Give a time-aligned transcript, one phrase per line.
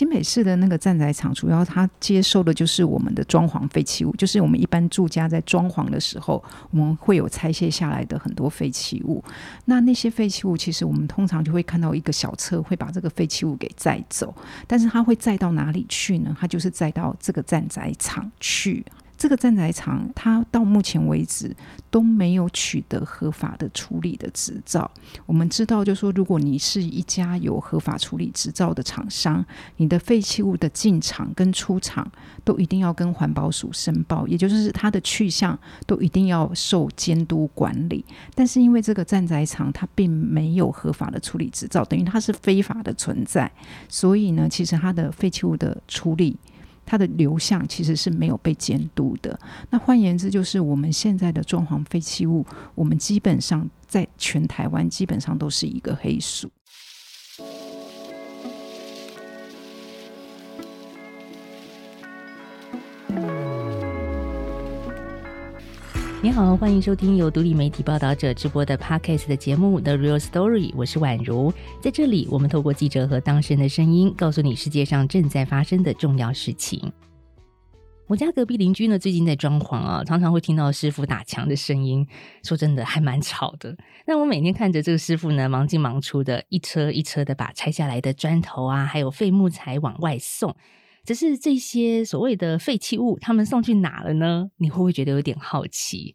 [0.00, 9.22] 新北市的那个站宅厂，主要它接收的就是我们的装潢废弃物，就是我们一般住家在装潢的时候，我们会有拆卸下来的很多废弃物。
[9.66, 14.34] 那那些废弃物，其实我们通常就会看到一个小车会把这个废弃物给载走，
[14.66, 16.34] 但是它会载到哪里去呢？
[16.40, 18.82] 它就是载到这个站宅厂去。
[19.20, 21.54] 这个站宅厂，它到目前为止
[21.90, 24.90] 都没有取得合法的处理的执照。
[25.26, 29.44] 我们知道，就说如果你是一家有合法处理执照的厂商，
[29.76, 32.10] 你的废弃物的进场跟出厂
[32.44, 38.02] 都一定要跟环保署申报，也就是它的去向都一定要受监督管理。
[38.34, 43.52] 但是因为这个站宅厂它并没有合法的处理执照，等于它是非法的存在，
[43.86, 46.38] 所以呢，其实它的废弃物的处理。
[46.90, 49.38] 它的流向其实是没有被监督的。
[49.70, 52.44] 那换言之，就是我们现在的装潢废弃物，
[52.74, 56.50] 我们基本上在全台湾基本上都是一个黑数。
[66.22, 71.50] 你好，欢迎收听由独立媒体报道者直播的 Podcast 的节目《The Real Story》，我是宛如。
[71.80, 76.92] 在这里，我们透过记者和当事人的声音，告诉你世界上正在发生的重要事情。
[78.06, 82.06] 我家隔壁邻居呢，最近在装潢啊，常常会听到师傅打墙的声音，
[82.44, 83.74] 说真的还蛮吵的。
[84.06, 90.54] 那我每天看着这个师傅呢，忙进忙出的，一车一车的把拆下来的砖头啊，还有废木材往外送。
[91.04, 94.50] 只是这些所谓的废弃物，他们送去哪了呢？
[94.58, 96.14] 你会不会觉得有点好奇？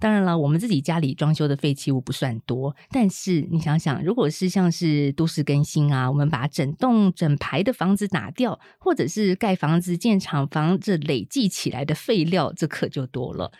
[0.00, 13.50] 当然了，我们自己家里装修的废弃物不算多，但是你想想，如果是像是都市更新啊，我们把整栋整排的房子打掉，或者是盖房子建厂房，这累计起来的废料，这可就多了。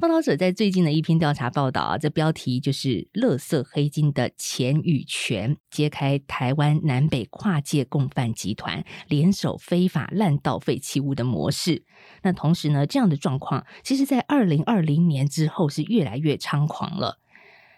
[0.00, 11.84] 报道者在最近的一篇调查报道啊，这标题就是“乐色黑金的钱与权”，揭开台湾南北跨界共犯集团联手非法滥倒废弃物的模式。
[12.22, 17.20] 那同时呢，这样的状况，其实在二零二零年之后是越来越猖狂了。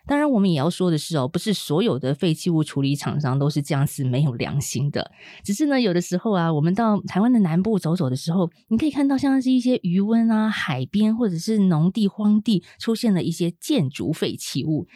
[0.06, 5.11] 当然，我们也要说的是哦，不是所有的废弃物处理厂商都是这样子没有良心的。
[5.43, 14.87] 只是呢，有的时候啊，我们到台湾的南部走走的时候，你可以看到像是一些渔温啊、海边或者是农地、荒地出现了一些建筑废弃物。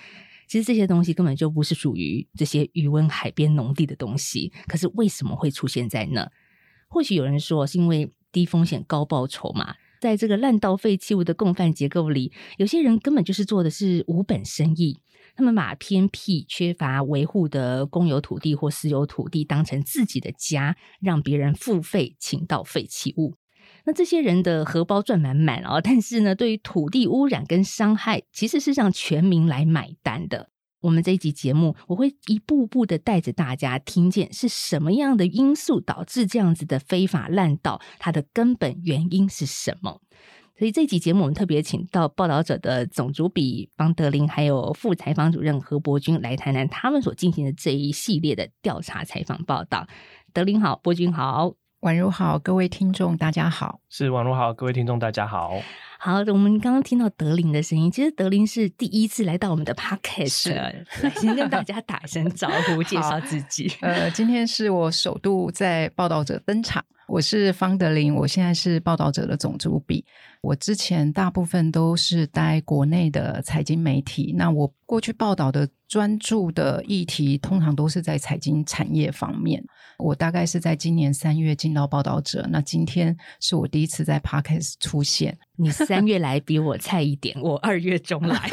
[0.46, 4.52] 其实这些东西根本就不是属于这些渔温、海边、农地的东西。
[4.68, 6.30] 可是为什么会出现在那？
[6.88, 9.74] 或许有人说是因为低风险高报酬嘛。
[10.00, 14.98] 在这个烂道废弃物的共犯结构里，有些人根本就是做的是无本生意。
[15.36, 23.36] 他们把偏僻、缺乏维护的公有土地或私有土地当成自己的家，让别人付费请到废弃物。
[23.84, 25.80] 那这些人的荷包赚满满哦！
[25.82, 30.50] 但是呢，对于土地污染跟伤害，其实是让全民来买单的。
[30.80, 40.00] 我们这一集节目，我会一步步的带着大家听见是什么样的因素导致这样子的非法滥道，它的根本原因是什么？
[40.58, 49.86] 所以这一集节目，我们特别请到报道者的总主笔方德林，还有副采访主任何伯君来谈谈他们所进行的这一系列的调查采访报道。
[50.32, 55.52] 德林好，伯君好，宛如好，各位听众大家好，是宛如好，各位听众大家好。
[55.98, 63.72] 好，我们刚刚听到德林的声音，其实德林是第一次来到我们的 podcast，来先跟大家打声招呼， 介绍自己。
[63.80, 70.04] 呃，今天是我首度在报道者登场，我是方德林，我现在是报道者的总主笔。
[70.42, 79.62] 我之前大部分都是待国内的财经媒体，那我过去报道的专注的议题，通常都是在财经产业方面。
[79.98, 85.36] 我大概是在今年三月进到报道者，那今天是我第一次在 Podcast 出现。
[85.56, 88.48] 你三月来比我菜一点，我二月中来。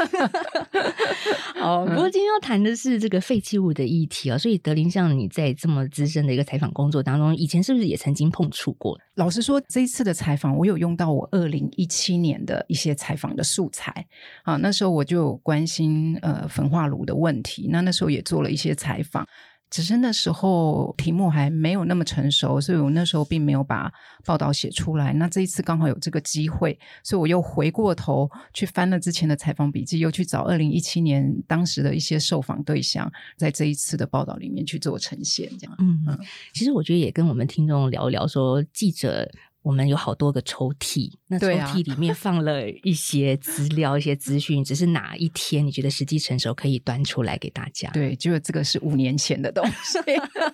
[1.62, 9.00] 哦，不过今天要谈的是这个废弃物的议题啊，所以德林，像你在这么资深的一个采访工作当中，以前是不是也曾经碰触过？
[9.18, 14.06] 老实说，这一次的采访，我有用到我二零一七年的一些采访的素材
[14.44, 19.28] 啊，那时候我就关心呃焚化炉的问题，那那时候也做了一些采访。
[19.70, 23.92] 只是那时候题目还没有那么成熟，所以我那时候并没有把
[24.26, 25.12] 报道写出来。
[25.14, 35.50] 那这一次刚好有这个机会，所以我又回过头去翻了之前的采访笔记，又去找二零一七年当时的一些受访对象，在这一次的报道里面去做呈现。
[35.60, 36.20] 这样，嗯嗯，
[36.54, 39.30] 其实我觉得也跟我们听众聊一聊，说记者。
[39.68, 47.90] 我们有好多个抽屉，那抽屉里面 放了一些资料、一些资讯，只是哪一天你觉得时机成熟可以端出来给大家？
[47.92, 50.00] 对，就这个是五年前的东西，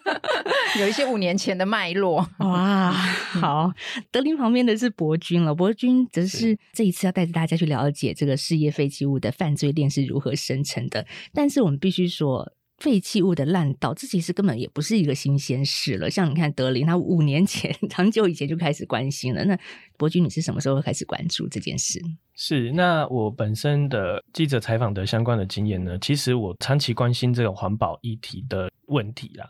[0.81, 2.27] 有一些五年前的脉络。
[2.39, 3.71] 哇，好，
[4.10, 11.06] 德林旁边的是博君了，博君则是这一次要带着大家去了解这个事业废弃物的犯罪链是如何生成的。
[11.31, 12.51] 但是我们必须说。
[12.83, 16.09] 废弃物的烂道，这其实根本也不是一个新鲜事了。
[16.09, 19.41] 像你看德林，他五年前、 长久以前就开始关心了。
[19.45, 19.57] 那
[19.95, 22.01] 伯君，你是什么时候开始关注这件事？
[22.35, 29.50] 是，那我本身的记者采访的相关的经验呢，其实我长期关心这种环保议题的问题啦。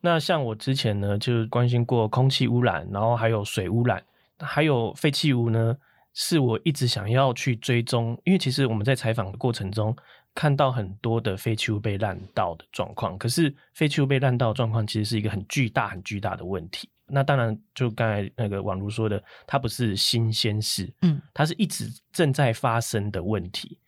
[0.00, 4.02] 那像我之前呢，就关心过空气污染，然后还有水污染，
[4.40, 5.76] 还有废弃物呢，
[6.14, 9.96] 是我一直想要去追踪，因为其实我们在采访的过程中。
[10.34, 16.88] 看到很多的废弃物被烂到的状况，可是废弃物被烂到状况其实是一个很巨大、很巨大的问题。
[17.06, 23.78] 那当然，就刚才那个网如说的，它不是新鲜事，嗯，它是一直正在发生的问题。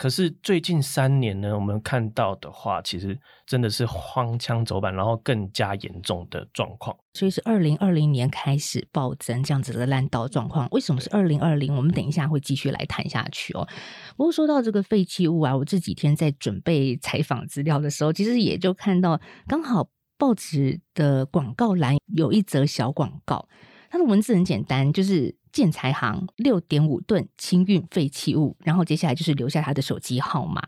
[0.00, 6.96] 可是最近三年呢，我们看到的话，其实真的是荒腔走板，然后更加严重的状况。
[7.12, 10.66] 所以是二零二零年开始暴增这样子的烂道状况。
[10.70, 11.76] 为什么是二零二零？
[11.76, 13.68] 我们等一下会继续来谈下去哦。
[14.16, 19.86] 不过说到这个废弃物啊，我这几天在准备采访资料的时候，其实也就看到刚好
[20.16, 23.46] 报纸的广告栏有一则小广告，
[23.90, 25.36] 它的文字很简单，就是。
[25.52, 30.62] 建材行六点五吨清运废弃物，然后接下来就是留下他的手机号码。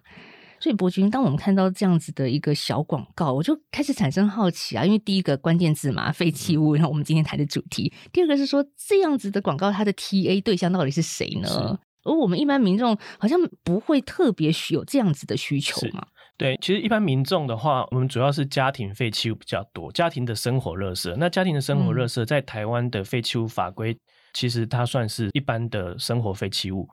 [0.58, 7.92] 所以伯君，当我们看到这样子的一个小广告，我就开始产生好奇啊，因为第一个关键字嘛，废弃物，然后我们今天谈的主题。
[8.12, 11.78] 第二个是说，这样子的广告，它的 T A 对象到底是谁呢？
[12.02, 16.04] 而我们一般民众好像不会特别有这样子的需求嘛。
[16.36, 21.14] 对，其实一般民众的话，我们主要是家庭废弃物比较多，家庭的生活垃圾。
[21.16, 23.96] 那家庭的生活垃圾在台湾的废弃物法规。
[24.34, 26.88] 其实它算是一般的生活废弃物。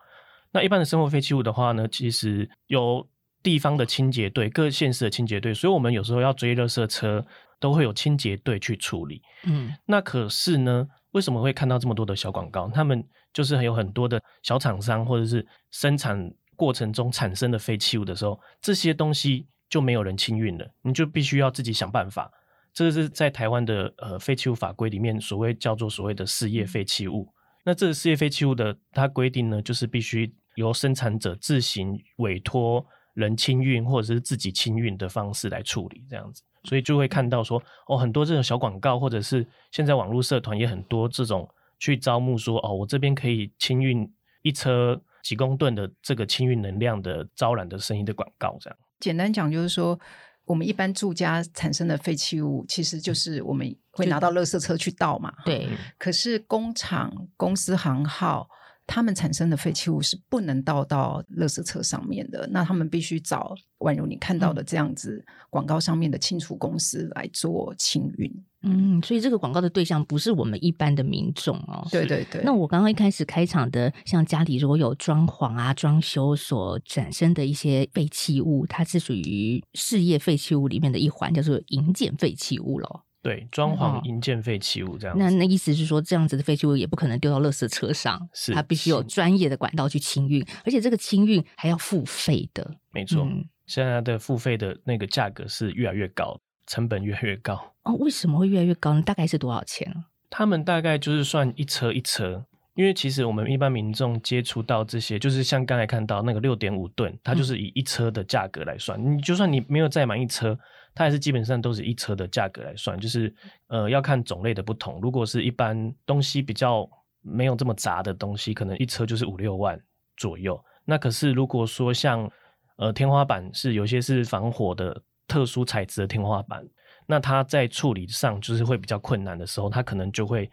[0.52, 3.08] 那一般的生活废弃物的话呢，其实有
[3.42, 7.26] 地方的清洁队、各县市的清洁队，所以我们有时候要追垃圾车，
[7.58, 9.22] 都会有清洁队去处理。
[9.46, 12.70] 嗯，那可是呢，为什么会看到这么多的小广告？
[12.74, 13.02] 他们
[13.32, 16.30] 就是有很多的小厂商，或者是生产
[16.60, 22.30] 过程中产生的废弃物的时候，这些东西就没有人清运了，你就必须要自己想办法。
[22.74, 27.32] 这个是在台湾的呃废弃物法规里面，所谓叫做所谓的事业废弃物。
[27.64, 36.44] 那这个事业废弃物的它规定呢，就是必须由生产者自行委托人清运，或者是自己清运的方式来处理，这样子。
[36.66, 41.48] 所以就会看到说，哦，很多这种小广告，或者是现在网络社团也很多这种
[41.80, 44.06] 去招募说，哦，我这边可以清运
[44.42, 48.78] 一车几公吨的这个清运能量的招揽的生意的广告，这样。
[49.00, 50.00] 简单讲就是说。
[50.46, 55.32] 我们一般住家产生的废弃物，其实就是我们会拿到垃圾车去倒嘛。
[55.46, 55.70] 对。
[56.00, 58.50] 可是工厂、公司行号，
[58.92, 68.44] 他们产生的废弃物是不能倒到垃圾车上面的，那他们必须找宛如你看到的这样子广告上面的清除公司来做清运。
[68.64, 71.88] 嗯，所以这个广告的对象不是我们一般的民众哦。
[71.92, 72.42] 对对对。
[72.44, 83.06] 那我刚刚一开始开场的，像家里如果有装潢啊、装修所产生的一些废弃物，它是属于事业废弃物里面的一环，叫做营建废弃物咯。
[83.22, 85.18] 对，装潢营建废弃物这样。
[85.18, 92.76] 那那意思是说，这样子的废弃物也不可能丢到垃圾车上，是它必须有专业的管道去清运，而且这个清运还要付费的。
[92.92, 93.28] 没错，
[93.66, 96.40] 现在的付费的那个价格是越来越高。
[96.68, 99.02] 成本越来越高哦，为什么会越来越高呢？
[99.02, 99.92] 大概是多少钱
[100.30, 102.46] 他们大概就是算一车一车，
[102.76, 109.04] 因为其实我们一般民众接触到这些，就是像刚才看到那个六点五吨，它就是以一车的价格来算。
[109.04, 110.56] 你就算你没有再满一车，
[111.00, 113.00] 它还是基本上都是一车的价格来算。
[113.00, 113.34] 就是
[113.68, 115.00] 呃，要看种类的不同。
[115.00, 116.86] 如果是一般东西比较
[117.22, 119.82] 没有这么杂的东西，可能一车就是五六万
[120.18, 120.62] 左右。
[120.84, 122.30] 那可是如果说像
[122.76, 125.02] 呃天花板是有些是防火的。
[125.30, 126.68] 特殊材质的天花板，
[127.06, 130.50] 那它在处理上就是会比较困难的时候，它可能就会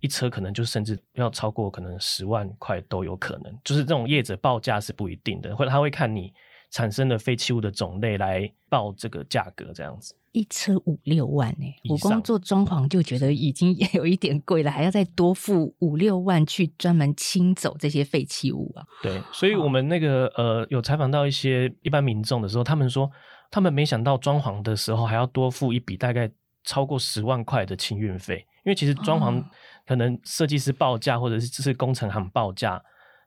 [0.00, 3.56] 一车可能就甚至要超过可能十万块都有可能。
[3.62, 6.34] 就是这种业者报价是不一定的，或者他会看你
[6.70, 10.14] 产生的废弃物的种类来报这个价格，这样子。
[10.32, 18.84] 一车五六万呢，我光做装潢就觉得已经有一点贵了，还要再多付五六万去专门清走这些废弃物啊。
[19.02, 23.10] 对，所以我们那个呃有采访到一些一般民众的时候，他们说。
[23.48, 26.28] 他们没想到装潢的时候还要多付一笔大概
[26.64, 29.40] 超过十万块的清运费，因为其实装潢
[29.86, 32.82] 可能设计师报价或者是是工程行报价，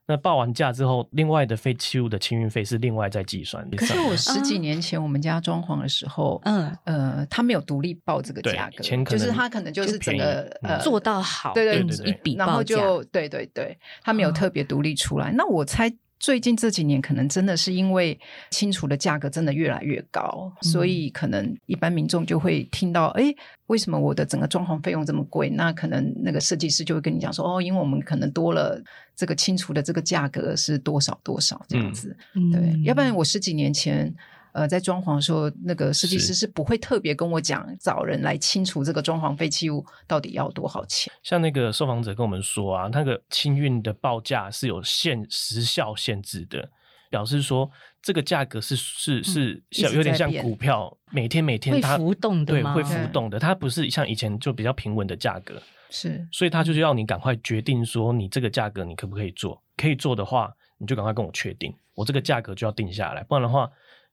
[0.09, 3.63] 那报完价之后，另外的废弃物的清运费是另外再计算。
[3.77, 15.31] 可是我十几年前我们家装潢的时候，嗯呃，他没有独立报这个价格，就是他可能就是整个呃做到好，对对对，一笔然后就对对对，他没有特别独立出来。
[15.31, 15.93] 那我猜。
[16.19, 23.33] 最近这几年，可能真的是因为清除的价格真的越来越高，所以可能一般民众就会听到，哎，
[23.67, 25.49] 为什么我的整个装潢费用这么贵？
[25.49, 28.81] 那可能那个设计师就会跟你讲说，哦，因为我们可能多了
[29.15, 32.15] 这个清除的这个价格是多少多少这样子。
[32.51, 34.13] 对，要不然我十几年前。
[34.59, 41.09] 呃，在装潢的时候，那个设计师是是不会特别跟我讲找人来清除这个装潢废弃物到底要多少钱。
[41.23, 46.69] 像那个受访者跟我们说啊，那个清运的报价是有限时效限制的，
[47.09, 63.69] 表示说这个价格是是是像有点像股票，每天每天会它浮动的对会浮动的，它不是像以前就比较平稳的价格，是所以他就是要你赶快决定说你这个价格你可不可以做，可以做的话你就赶快跟我确定，我这个价格就要定下来，不然的话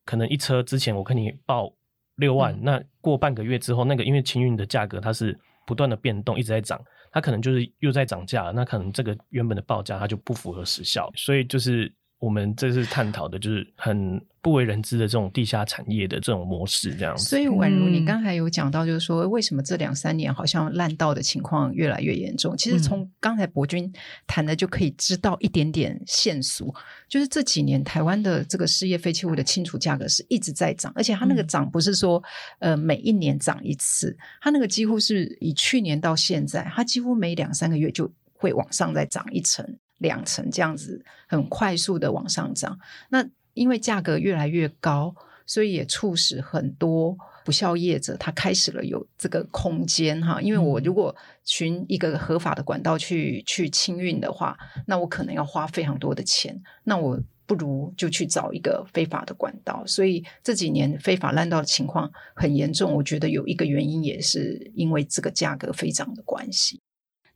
[0.07, 1.71] 可能一车之前我跟你报
[2.17, 2.61] 六万，嗯。
[2.63, 6.81] 那过半个月之后，那个因为清运的价格它是不断的变动，一直在涨，
[7.13, 17.25] 它可能就是又在涨价了，那可能这个原本的报价它就不符合时效，所以就是我们这次探讨的就是很不为人知的这种地下产业的这种模式，这样子。
[17.25, 18.05] 所以宛如你嗯。
[18.07, 22.57] 刚才有讲到，就是说为什么这两三年好像烂道的情况越来越严重？
[22.57, 22.79] 其实嗯。
[22.79, 23.93] 从刚才博君
[24.27, 26.75] 谈的就可以知道一点点线索，
[27.09, 31.47] 就是这几年台湾的这个事业废弃物的清除价格是一直在涨，而且它那个嗯。
[31.49, 32.23] 涨不是说
[32.61, 39.67] 呃每一年涨一次，它那个几乎是以去年到现在，它几乎每两三个月就会往上再涨一层、
[39.99, 42.79] 两层这样子，很快速的往上涨。
[43.09, 45.15] 那因为价格越来越高，
[45.47, 50.41] 所以也促使很多不肖业者他开始了有这个空间哈。
[50.41, 57.21] 因为我嗯如果寻一个合法的管道去去清运的话，那我可能要花非常多的钱，那我。
[57.49, 62.93] 不如就去找一个非法的管道，所以这几年非法滥道的情况很严重。
[62.93, 66.81] 我觉得有一个原因也是因为这个价格飞涨的关系。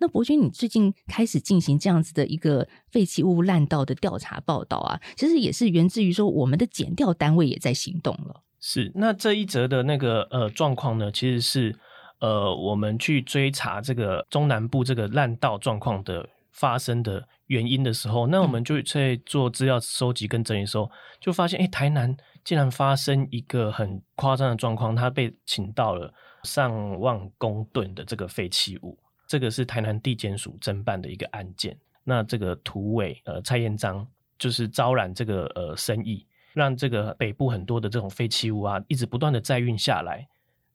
[0.00, 8.42] 那伯君，你最近开始进行这样子的一个废弃物滥道的调查报道啊，其实也是源自于说我们的检调单位也在行动了。
[8.60, 11.78] 是，那这一则的那个呃状况呢，其实是
[12.18, 20.90] 呃我们去追查这个中南部这个烂道状况的发生的原因的时候，那我们就在做资料收集跟整理的时候，
[21.20, 26.12] 就发现，哎，台南竟然发生一个很夸张的状况，它被请到了
[26.44, 28.98] 上万公吨的这个废弃物，
[29.30, 31.78] 这个是台南地检署侦办的一个案件。
[32.02, 34.04] 那这个土委呃蔡彦章
[34.36, 40.26] 就是招揽这个呃生意，让这个北部很多的这种废弃物啊，一直不断的载运下来。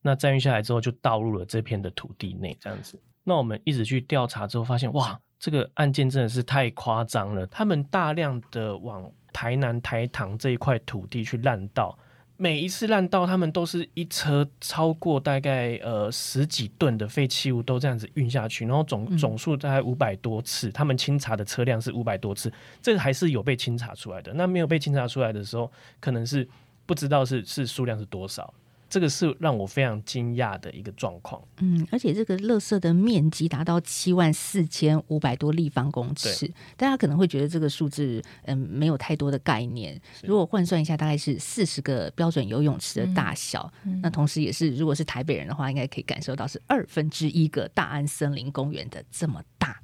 [0.02, 2.98] 那载运下来之后，就倒入了这片的土地内，这样子。
[3.26, 7.46] 那我们一直去调查之后，发现哇，这个案件真的是太夸张了。
[7.48, 12.00] 他们大量的往台南台糖这一块土地去滥道，
[12.38, 22.52] 每一次烂道，他们都是一车超过大概呃十几吨的废弃物都这样子运下去，然后总嗯总数大概五百多次，他们清查的车辆是五百多次，
[22.82, 24.34] 这个还是有被清查出来的。
[24.34, 26.46] 那没有被清查出来的时候，可能是
[26.86, 28.54] 不知道是是数量是多少。
[28.96, 31.42] 这个是让我非常惊讶的一个状况。
[31.58, 40.02] 嗯，而且这个垃圾的面积达到七万四千五百多立方公尺，大家可能会觉得这个数字嗯没有太多的概念。
[40.24, 43.70] 如果换算一下，大概是四十个标准游泳池的大小。
[43.84, 49.78] 嗯那同时也是，如果是台北人的话，应该可以感受到是二分之一个大安森林公园的这么大。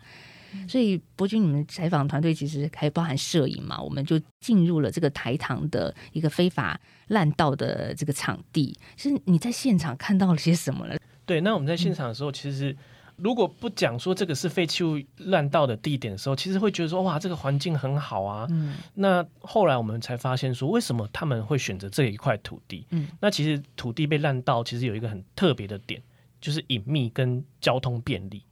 [0.68, 3.82] 所以，博君，你们采访团队其实还包含摄影嘛？
[3.82, 8.78] 我们就进入了这个台糖的一个非法滥道的这个场地。
[8.96, 10.96] 其实你在现场看到了些什么呢？
[11.26, 12.76] 对，那我们在现场的时候，其实
[13.18, 18.48] 如果不讲说这个是废弃物滥道的地点的时候，其实会觉得说哇，这个环境很好啊。
[18.50, 22.86] 嗯那后来我们才发现说，为什么他们会选择这一块土地？
[22.90, 26.02] 嗯，那其实土地被滥道，其实有一个很特别的点，
[26.42, 28.44] 就是隐秘跟交通便利。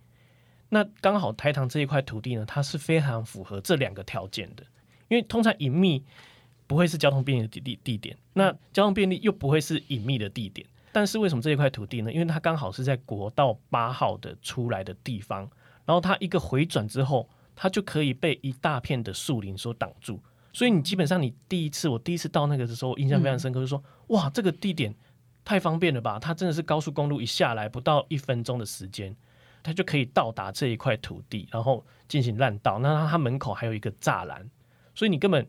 [0.70, 4.64] 那刚好台糖这一块土地呢，它是非常符合这两个条件的，
[5.08, 6.04] 因为通常隐秘
[6.68, 10.66] 不会是交通便利的地地地点，那交通便利又不会是隐秘的地点。
[10.92, 12.12] 但是为什么这一块土地呢？
[12.12, 15.42] 因为它刚好是在国道八号的出来的地方，
[15.86, 20.20] 然后它一个回转之后，它就可以被一大片的树林所挡住。
[20.52, 24.94] 所以你基本上你第一次我第一次到那个的时候，印象非常深刻，就说哇，这个地点
[25.46, 26.18] 太方便了吧！
[26.18, 29.16] 它真的是高速公路一下来不到一分钟的时间，
[29.70, 32.80] 他就可以到达这一块土地，然后进行烂道。
[32.80, 34.50] 那他门口还有一个栅栏，
[34.94, 35.48] 所以你根本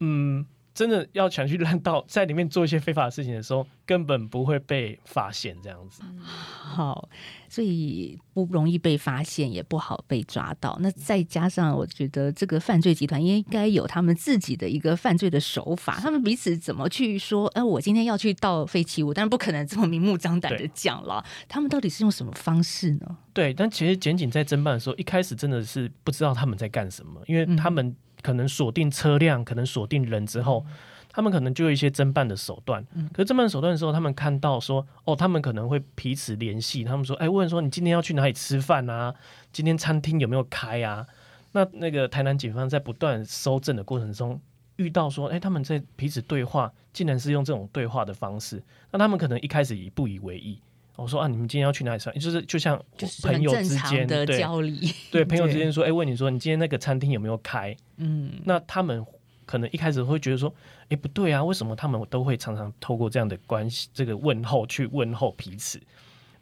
[0.00, 0.44] 嗯。
[0.72, 6.02] 真的要想去乱道，在里面做一些非法的事情的时候，根本不会被发现这样子。
[6.22, 7.08] 好，
[7.48, 10.78] 所以不容易被发现，也不好被抓到。
[10.80, 17.48] 那再加上，我觉得这个犯罪集团应该有他们自己的一个犯罪的手法，他们彼此怎么去说？
[17.48, 21.24] 哎、我今天要去盗废弃物，但是不可能这么明目张胆的讲了。
[21.48, 23.18] 他们到底是用什么方式呢？
[23.32, 30.64] 对，但其实检警在侦办的时候，一开始真的是不知道他们在干什么，因为他们可能锁定车辆，可能锁定人之后，
[31.10, 32.84] 他们可能就有一些侦办的手段。
[33.12, 39.14] 可是侦办手段的时候，他们看到说，哦，他们可能会彼此联系，他们说，哎，问说你今天要去哪里吃饭啊？
[39.52, 41.06] 今天餐厅有没有开啊？
[41.52, 44.40] 那那个台南警方在不断搜证的过程中，
[44.76, 48.62] 遇到说，哎，他们在彼此对话，竟然是用这种对话的方式，
[48.92, 50.60] 那他们可能一开始以不以为意。
[50.96, 52.10] 我说啊，你们今天要去哪里吃？
[52.18, 52.78] 就是就像
[53.22, 54.74] 朋友之间的交流，
[55.10, 57.74] 对朋友 之间说，哎，问你说你今天那个餐厅有没有开？
[57.96, 59.02] 嗯，那他们
[59.46, 60.52] 可能一开始会觉得说，
[60.90, 65.80] 哎，不对啊，为什么他们都会常常透过这样的关系，这个问候去问候彼此？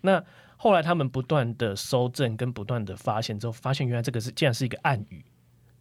[0.00, 0.21] 那
[0.57, 5.25] 后来他们不断的搜证跟不断的发现之后，发现原来这个是竟然是一个暗语，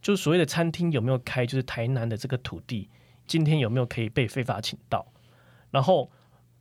[0.00, 2.88] 就是所谓的餐厅有没有开，就是台南的这个土地
[3.26, 5.04] 今天有没有可以被非法请到？
[5.72, 6.08] 然后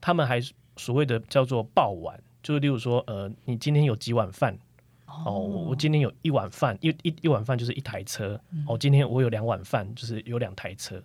[0.01, 0.41] 他们还。
[0.77, 4.57] 所谓的叫做爆碗，就是例如说，呃，你今天有几碗饭？
[5.25, 8.39] 哦，我今天有一碗饭，一一一碗饭就是一台车。
[8.67, 11.01] 哦，今天我有两碗饭，就是有两台车。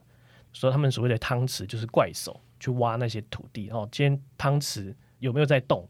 [0.53, 3.71] 所以他们所谓的汤匙就是怪手去挖那些土地。
[3.71, 5.89] 哦，今天汤匙有没有在动？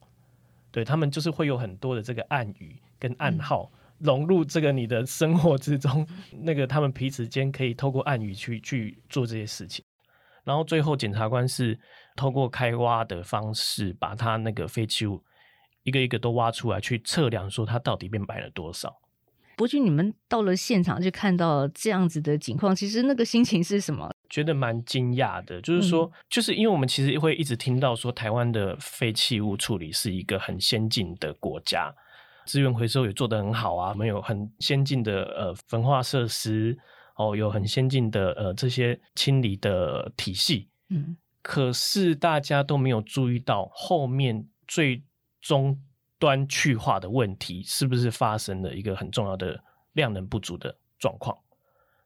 [0.70, 6.06] 对他们就是会有很多的这个暗语跟暗号融入这个你的生活之中。
[6.30, 9.84] 那个他们彼此间可以透过暗语去去做这些事情。
[10.44, 11.78] 然后最后检察官是。
[12.16, 15.22] 透过开挖的方式，把它那个废弃物
[15.82, 19.00] 一个一个都挖出来，去测量说它到底变白了多少。
[19.54, 24.10] 伯君，你们到了现场就看到这样子的情况，其实那个心情是什么？
[24.30, 31.94] 觉得蛮惊讶的，就是说，就是因为我们其实会一直听到说，台湾的废弃物处理是一个很先进的国家，
[32.46, 36.76] 资源回收也做得很好啊，我们有很先进的呃焚化设施，
[37.16, 41.16] 哦，有很先进的呃这些清理的体系，嗯。
[41.42, 45.02] 可是大家都没有注意到后面最
[45.40, 45.76] 终
[46.18, 51.36] 端去化的问题，是不是发生了一个很重要的量能不足的状况？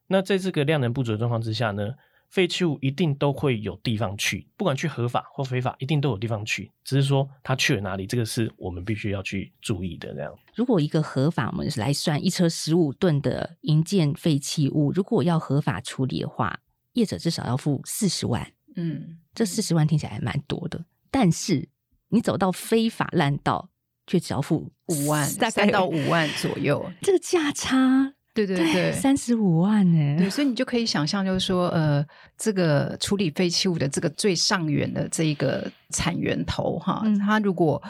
[0.07, 1.93] 那在这个量能不足的状况之下呢，
[2.29, 6.71] 废弃物一定都会有地方去，不管去合法或非法，一定都有地方去。
[6.83, 10.13] 只是说它去了哪里，这个是我们必须要去注意的。
[10.15, 16.59] 这样，如果一个合法，我们来算一车十五吨的营建废弃物，如果要合法处理的话，
[16.93, 18.51] 业者至少要付四十万。
[18.77, 21.67] 嗯，这四十万听起来还蛮多的，但是
[22.09, 23.69] 你走到非法烂道，
[24.05, 30.17] 却只要付五万，大概到五万左右， 这个价差，对对对，三十五万呢。
[30.17, 32.05] 对，所以你就可以想象，就是说，呃，
[32.37, 37.83] 这个处理废弃物的这个最上缘的这一个产源头，哈，他如果。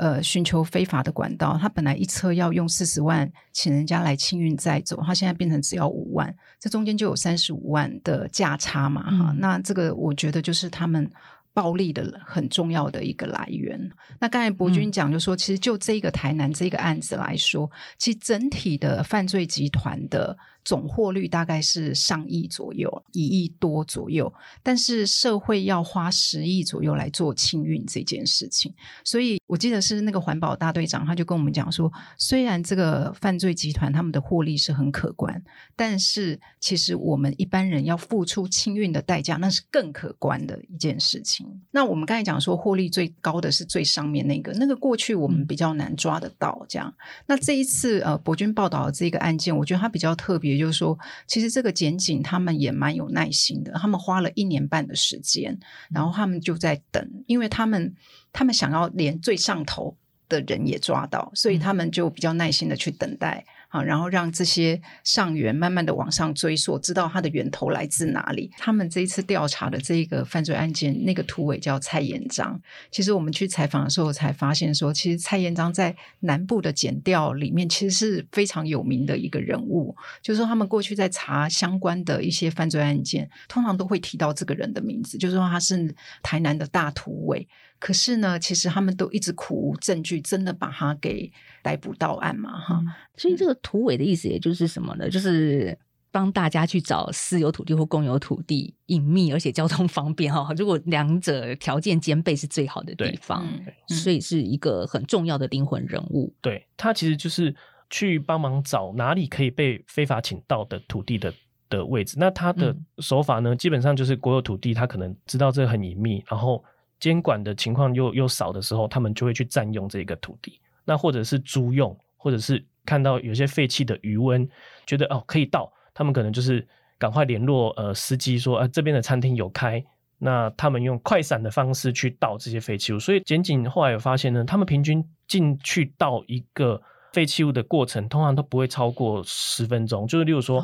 [0.00, 11.06] 呃，寻求非法的管道，他本来一车要用四十万，请人家来清运再走，他现在变成只要五万，这中间就有三十五万的价差嘛，哈，那这个我觉得就是他们
[11.52, 13.78] 暴利的很重要的一个来源。
[14.18, 20.34] 那刚才博君讲，就说其实就这个台南这个案子来说，其实整体的犯罪集团的。
[20.70, 35.42] 总获率大概是上亿左右，一亿多左右，但是社会要花十亿左右来做清运这件事情，所以我记得是那个环保大队长，他就跟我们讲说，虽然这个犯罪集团他们的获利是很可观，
[35.74, 41.44] 但是其实我们一般人要付出清运的代价，那是更可观的一件事情。
[41.72, 46.94] 那我们刚才讲说，获利最高的是最上面那个，那个过去我们比较难抓得到，这样。
[47.26, 50.59] 那这一次呃，博君报道的这个案件，我觉得它比较特别。
[50.60, 55.58] 也就是说，其实这个检警他们也蛮有耐心的，他们花了一年半的时间，
[55.90, 57.94] 然后他们就在等，因为他们
[58.32, 59.96] 他们想要连最上头
[60.28, 63.44] 的人也抓到，所以他们就比较耐心的去等待。
[63.72, 68.50] 好，然后让这些上源慢慢的往上追溯，知道它的源头来自哪里。
[68.58, 72.60] 他们这一次调查的这个犯罪案件，那个土匪叫蔡延章。
[72.90, 79.94] 其实我们去采访的时候才发现，说其实蔡延章在南部的检调里面，其实是非常有名的一个人物。
[80.20, 87.46] 就是说，他们过去在查相关的一些犯罪案件，通常都会提到这个人的名字，就是说他是台南的大土匪。
[87.80, 92.60] 可是呢，其实他们都一直苦无证据，真的把他给逮捕到案嘛？
[92.60, 92.78] 哈，
[93.16, 95.08] 所以这个土匪的意思，也就是什么呢？
[95.08, 95.76] 就是
[96.10, 100.52] 帮大家去找私有土地或公有土地，隐秘而且交通方便哈。
[100.58, 103.48] 如果两者条件兼备，是最好的地方。
[103.88, 106.34] 所以是一个很重要的灵魂人物。
[106.42, 107.54] 对他其实就是
[107.88, 111.32] 去帮忙找哪里可以被非法请到的土地的
[111.70, 112.16] 的位置。
[112.20, 116.62] 那他的手法呢，基本上就是国有土地，他可能知道这个很隐秘，然后。
[117.00, 124.46] 监管的情况又又少的时候，他们就会去占用这个土地，那或者是租用，或者是看到有些废弃的余温，
[124.86, 126.64] 觉得哦可以倒，他们可能就是
[126.98, 129.82] 赶快联络呃司机说，呃这边的餐厅有开，
[130.18, 132.98] 那他们用快闪的方式去倒这些废弃物。
[132.98, 136.80] 所以检警后来有发现呢，他们平均进去倒一个
[137.14, 140.62] 废弃物的过程，通常都不会超过十分钟，就是例如说，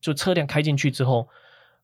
[0.00, 1.26] 就车辆开进去之后。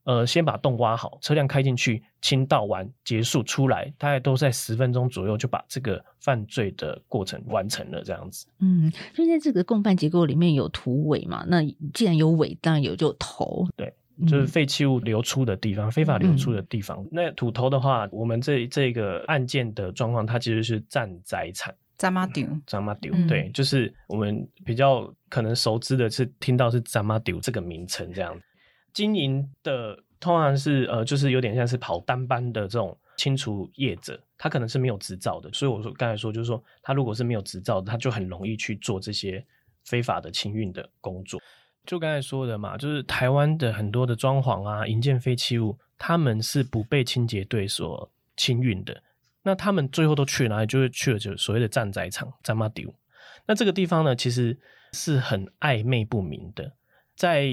[0.04, 8.46] 呃，先把洞挖好，车辆开进去，清倒完结束出来，大概都在十分钟左右就把这个犯罪的过程完成了，这样子。
[8.60, 11.44] 嗯，所以在这个共犯结构里面有土尾嘛？
[11.48, 11.62] 那
[11.92, 13.66] 既然有尾，当然有就头。
[13.76, 13.92] 对，
[14.26, 17.02] 就是废弃物流出的地方，非法流出的地方。
[17.10, 21.74] 那土头的话，我们这这个案件的状况，它其实是占财产。
[21.96, 28.36] 扎马丢，扎马丢，嗯对，就是我们比较可能熟知的是听到是扎马丢这个名称这样。
[28.94, 39.44] 经营的通常是呃，就是有点像是跑单班的这种清除业者，他可能是没有执照的，所以我说刚才说就是说，他如果是没有执照的，他就很容易去做这些
[39.84, 41.38] 非法的清运的工作。
[41.84, 49.02] 就刚才说的嘛，就是台湾的很多的装潢啊、营建废弃物，他们是不被清洁队所清运的。
[49.42, 50.66] 那他们最后都去哪里？
[50.66, 52.90] 就是去了就所谓的战宰场占马丢。
[53.46, 54.58] 那这个地方呢，其实
[54.92, 56.72] 是很暧昧不明的。
[57.16, 57.48] 在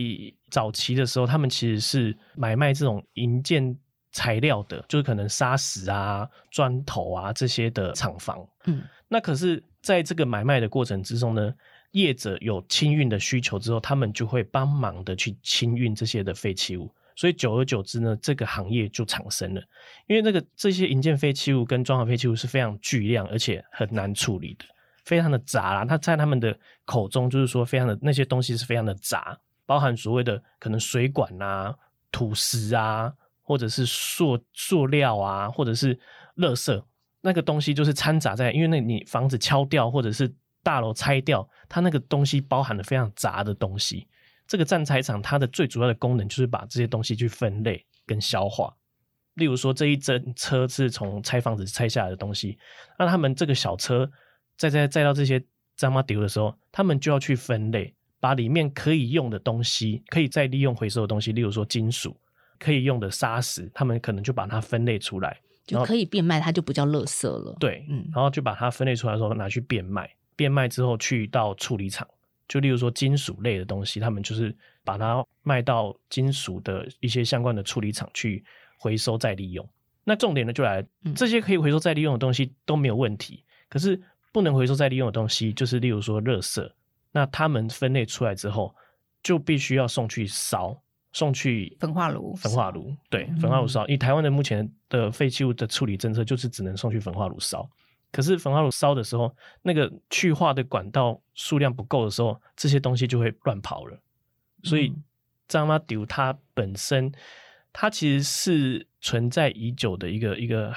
[0.50, 3.76] 早期的时候，他们其实是买卖这种银建
[4.12, 8.46] 材料的，就是可能砂石啊、砖头啊这些的厂房。
[8.66, 11.54] 嗯，那可是在这个买卖的过程之中呢，
[11.92, 16.94] 业者有清运的需求之后，他们就会帮忙的去清运这些的废弃物。
[17.16, 19.62] 所以久而久之呢，这个行业就产生了。
[20.08, 24.66] 因为那个这些营建废弃物跟装潢废弃物是非常巨量，而且很难处理的，
[25.04, 25.86] 非常的杂啦。
[25.86, 29.38] 它在他们的口中就是说，非常的那些东西是非常的杂，
[29.72, 31.74] 包含所谓的可能水管啊、
[32.12, 33.10] 土石啊，
[33.42, 35.98] 或者是塑塑料啊，或者是
[36.36, 36.84] 垃圾，
[37.22, 40.30] 那个东西就是掺杂在，因为那你房子敲掉或者是
[40.62, 44.06] 大楼拆掉，它那个东西包含了非常杂的东西。
[44.46, 48.76] 这个占财厂它的最主要的功能就是把这些东西去分类跟消化。
[49.36, 52.58] 例如说，这一整车是从拆房子拆下来的东西，
[53.00, 54.12] 那他们这个小车
[54.58, 55.42] 再再载到这些
[55.78, 62.16] 脏马丢的时候，他们就要去分类，把里面可以用的东西、可以再利用回收的东西，例如说金属、
[62.58, 67.58] 可以用的砂石，他们可能就把它分类出来，就可以变卖，它就不叫垃圾了。
[67.60, 72.08] 对，嗯然后就把它分类出来之后拿去变卖，变卖之后去到处理厂，
[72.48, 74.56] 就例如说金属类的东西，他们就是
[74.86, 78.44] 把它卖到金属的一些相关的处理厂去
[78.78, 79.68] 回收再利用。
[80.04, 84.00] 那重点呢就来这些可以回收再利用的东西都没有问题，可是
[84.32, 86.72] 不能回收再利用的东西，就是例如说垃圾，
[87.12, 88.76] 那他们分类出来之后，
[89.22, 93.88] 就必须要送去烧，送去焚化炉焚化炉，对，嗯焚化炉烧。
[93.88, 97.70] 以台湾的目前的废弃物的处理政策，就是只能送去焚化炉烧。
[98.12, 103.98] 可是焚化炉烧的时候，那个去化的管道数量不够的时候，这些东西就会乱跑了。
[104.64, 105.04] 所以嗯
[105.48, 107.12] 张妈丢它本身，
[107.74, 110.74] 它其实是存在已久的一个一个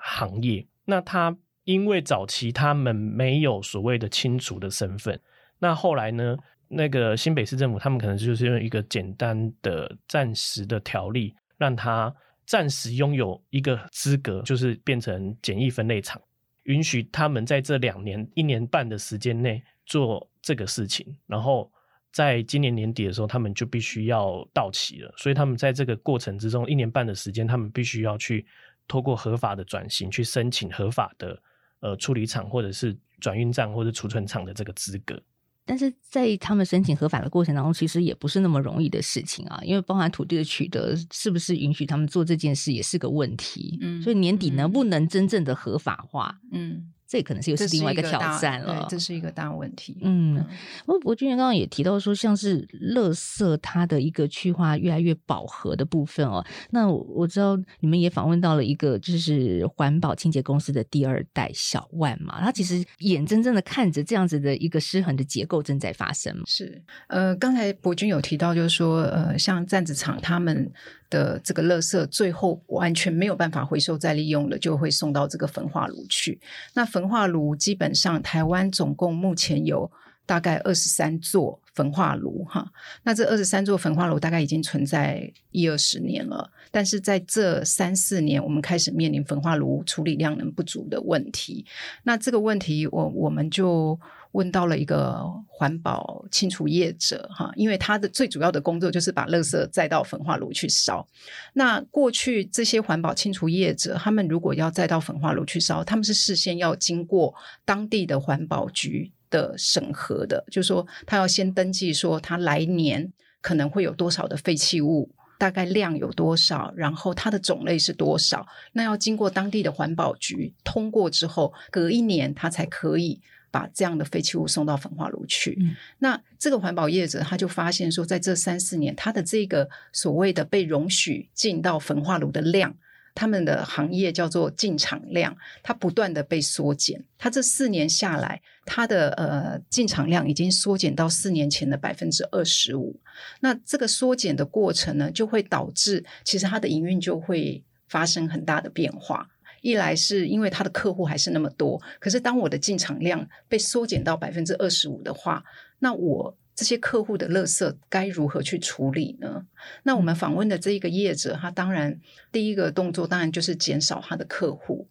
[0.00, 0.66] 行业。
[0.84, 5.18] 那它因为早期他们没有所谓的清除的身份，
[5.64, 6.36] 那后来呢，
[6.68, 16.20] 那个新北市政府他们可能就是用一个简单的暂时的条例，让它暂时拥有一个资格，就是变成简易分类厂，
[16.64, 21.70] 允许他们在这两年一年半的时间内做这个事情，然后。
[22.14, 28.46] 在今年年底的时候，他们就必须要到期了，所以他们在这个过程之中，一年半的时间，他们必须要去
[28.86, 31.36] 透过合法的转型，去申请合法的
[31.80, 35.20] 呃处理厂或者是转运站或者储存厂的这个资格。
[35.66, 43.78] 但是在他们申请合法的过程当中，其实也不是那么容易的事情啊，因为包含土地的取得，是不是允许他们做这件事也是个问题。
[43.80, 48.88] 嗯所以年底能嗯不能真正的合法化，嗯，这可能是又这是另外一个挑大战了对。
[48.88, 49.96] 这是一个大问题。
[50.00, 50.44] 嗯，
[50.84, 56.44] 不过博君刚刚也提到说，像是垃圾它的一个去化越来越饱和的部分哦。
[56.70, 66.36] 那我我知道你们也访问到了一个就是环保清洁公司的第二代小万嘛，他其实眼睁睁的看着这样子的一个失衡的结构正在发生。
[66.46, 70.72] 是，呃，刚才博君有提到，就是说，呃，像站子厂他们
[71.14, 76.40] 的这个垃圾，最后完全没有办法回收再利用了，就会送到这个焚化炉去。
[76.74, 79.88] 那焚化炉基本上，台湾总共目前有
[80.26, 82.66] 大概二十三座焚化炉，哈。
[83.04, 91.64] 那这二十三座焚化炉大概已经存在一二十年了，但是在这三四年，我们开始面临焚化炉处理量能不足的问题。
[92.02, 93.98] 那这个问题我，我们就
[94.34, 101.06] 问到了一个环保清除业者哈，因为他的最主要的工作就是把垃圾载到焚化炉去烧。
[101.52, 107.32] 那过去这些环保清除业者，他们如果要载到焚化炉去烧，他们是事先要经过
[107.64, 115.10] 当地的环保局的审核的，就是说他要先登记说他来年可能会有多少的废弃物。
[115.36, 118.46] 大概量有多少，然后它的种类是多少？
[118.72, 123.20] 那要经过当地的环保局通过之后，隔一年它才可以
[123.54, 125.56] 把这样的废弃物送到焚化炉去。
[125.60, 132.74] 嗯那这个环保业者他就发现说，在这三四年，他的这个所谓的被容许进到焚化炉的量，
[133.14, 137.04] 他们的行业叫做进场量，它不断的被缩减。
[137.16, 142.98] 它这四年下来，它的呃进场量已经缩减到四年前的百分之二十五。
[143.40, 149.30] 那这个缩减的过程呢，就会导致其实它的营运就会发生很大的变化。
[149.64, 155.42] 一来是因为他的客户还是那么多，可是当我的进场量被缩减到百分之二十五的话，
[155.78, 159.46] 那我这些客户的垃圾该如何去处理呢？
[159.84, 161.98] 那我们访问的这一个业者，他当然
[162.30, 164.86] 第一个动作当然就是减少他的客户，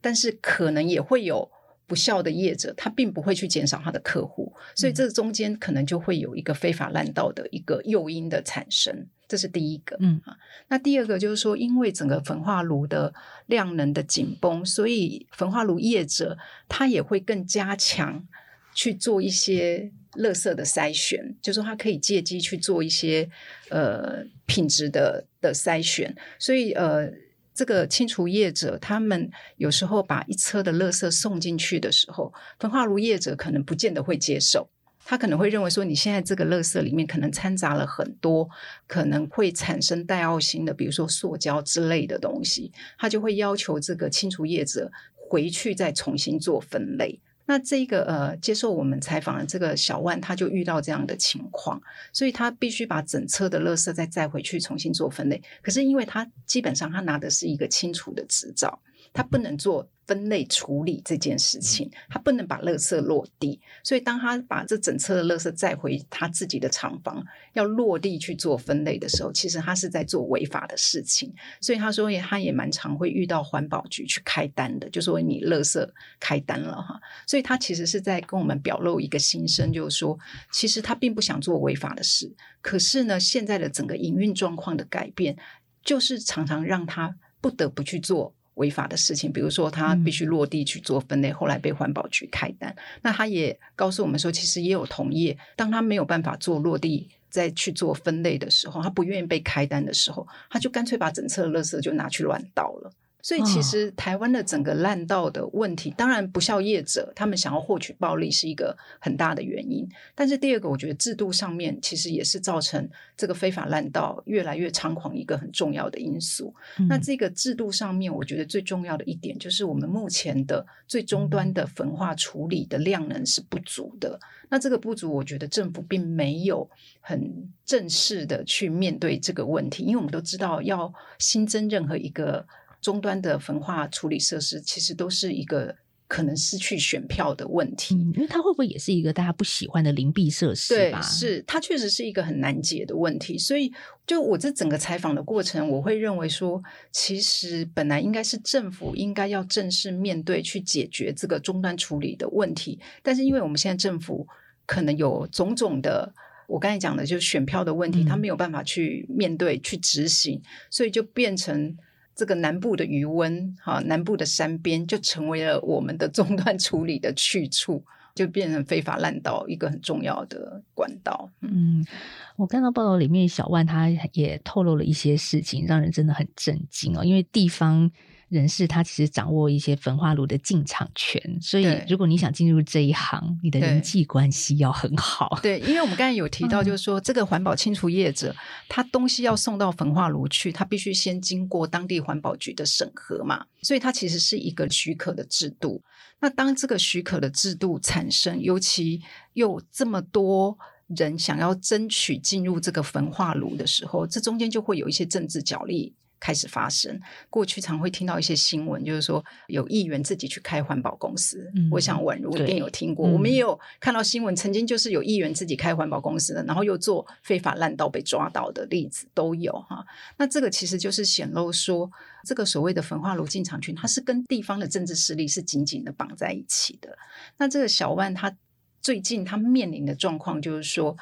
[0.00, 1.50] 但是可能也会有
[1.86, 9.06] 不孝的业者，他并不会去减少他的客户，所以这中间可能就会有一个非法滥道的一个诱因的产生。
[9.28, 10.34] 这是第一个，嗯啊，
[10.68, 13.12] 那第二个就是说，因为整个焚化炉的
[13.46, 18.26] 量能的紧绷，所以焚化炉业者他也会更加强
[18.74, 23.28] 去做一些垃圾的筛选，就说他可以借机去做一些
[23.68, 27.12] 呃品质的的筛选，所以呃，
[27.52, 34.70] 这个清除业者他们有时候把一车的垃圾送进去的时候，焚化炉业者可能不见得会接受。
[35.10, 38.46] 他可能会认为说，你现在这个垃圾里面可能掺杂了很多
[38.86, 47.18] 可能会产生带奥辛的，比如说塑胶之类的东西，他就会要求这个清除业者回去再重新做分类。
[47.46, 51.80] 那这个呃，接受我们采访的这个小万，他就遇到这样的情况，
[52.12, 55.42] 所以他必须把整车的垃圾再载回去重新做分类。
[55.62, 58.78] 可是因为他基本上他拿的是一个清除的执照，
[59.14, 59.88] 他不能做。
[60.08, 71.30] 分类处理这件事情，他不能把垃圾落地，所以当他把这整车的垃圾载回他自己的厂房，要落地去做分类的时候，其实他是在做违法的事情。
[71.60, 75.86] 所以他说，他也蛮常会遇到环保局去开单的，就说你垃圾
[76.18, 76.98] 开单了哈。
[77.26, 80.18] 所以他其实是在跟我们表露一个心声，就是说，
[80.50, 85.36] 其实他并不想做违法的事，可是呢，现在的整个营运状况的改变，
[85.84, 88.34] 就是常常让他不得不去做。
[88.58, 92.74] 违法的事情，比如说他必须落地去做分类，后来被环保局开单。
[93.02, 102.92] 那他也告诉我们说，其实也有同业，当他没有办法做落地再去做分类的时候，他不愿意被开单的时候，他就干脆把整车的垃圾就拿去乱倒了。
[103.28, 109.86] 所以，其实台湾的整个烂道的问题，当然不孝业者他们想要获取暴利是一个很大的原因。
[110.14, 112.88] 但是第二个，我觉得制度上面其实也是造成
[113.18, 116.54] 这个非法烂道越来越猖狂一个很重要的因素。
[116.88, 124.18] 那这个制度上面，我觉得最重要的一点就是我们目前的最终端的焚化处理的量能是不足的。
[124.48, 126.66] 那这个不足，我觉得政府并没有
[127.02, 132.46] 很正式的去面对这个问题，因为我们都知道要新增任何一个。
[132.80, 135.74] 终端的焚化处理设施其实都是一个
[136.06, 140.74] 可能失去选票的问题，因为它会不会也是一个大家不喜欢的灵璧设施？
[140.74, 143.36] 对，是它确实是一个很难解的问题。
[143.36, 143.70] 所以，
[144.06, 146.62] 就我这整个采访的过程，我会认为说，
[146.92, 154.26] 其实本来应该是政府应该要正式面对去解决这个终端处理的问题，但是因为我们现在政府
[154.64, 156.10] 可能有种种的，
[156.46, 161.76] 我刚才讲的就是选票的问题，他没有办法去面对去执行，所以就变成。
[162.18, 171.30] 这个南部的余温，哈，南部的山边就成为了我们的中断处理的去处， 就变成非法滥道一个很重要的管道。
[171.42, 171.86] 嗯，
[172.34, 177.88] 我看到报道里面，小万他也透露了一些事情，让人真的很震惊哦，因为地方。
[178.28, 185.38] 人士他其实掌握一些焚化炉的进场权，所以如果你想进入这一行，你的人际关系要很好。
[185.42, 188.34] 对，因为我们刚才有提到，就是说这个环保清除业者，
[188.68, 195.82] 他东西要送到焚化炉去，他必须先经过当地环保局的审核嘛，所以它其实是一个许可的制度。
[196.20, 199.00] 那当这个许可的制度产生，尤其
[199.32, 205.94] 又这么多人想要争取进入这个焚化炉的时候，这中间就会有一些政治角力。
[206.20, 207.00] 开始发生，
[207.30, 211.50] 过去常会听到一些新闻，就是说有议员自己去开环保公司。
[211.70, 219.84] 我想宛如一定有听过，我们也有看到新闻，曾经就是有议员自己开环保公司的，然后又做非法滥道被抓到的例子都有哈。
[220.16, 221.90] 那这个其实就是显露说，
[222.24, 226.96] 这个所谓的焚化炉进场群，它是跟地方的政治势力是紧紧的绑在一起的。
[227.36, 228.36] 那这个小万他
[228.80, 230.96] 最近他面临的状况就是说，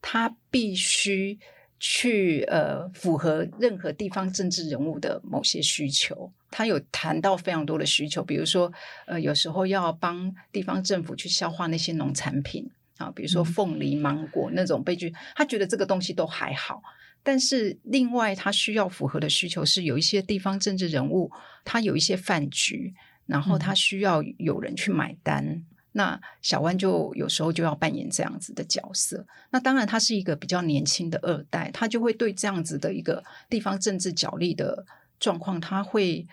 [0.00, 1.38] 他必须。
[1.80, 8.70] 去呃符合任何地方政治人物的某些需求，他有谈到非常多的需求，比如说
[9.06, 16.82] 呃有时候要帮地方政府去消化那些农产品啊，比如说凤梨、芒果那种悲剧，他觉得这个东西都还好，
[17.22, 21.32] 但是另外他需要符合的需求是有一些地方政治人物，
[21.64, 22.92] 他有一些饭局，
[23.24, 25.64] 然后他需要有人去买单。
[25.92, 29.26] 那小万就有时候就要扮演这样子的角色。
[29.50, 34.84] 那当然，他是一个比较年轻的二代，他就会对这样子的一个地方政治角力的
[35.18, 36.26] 状况，他会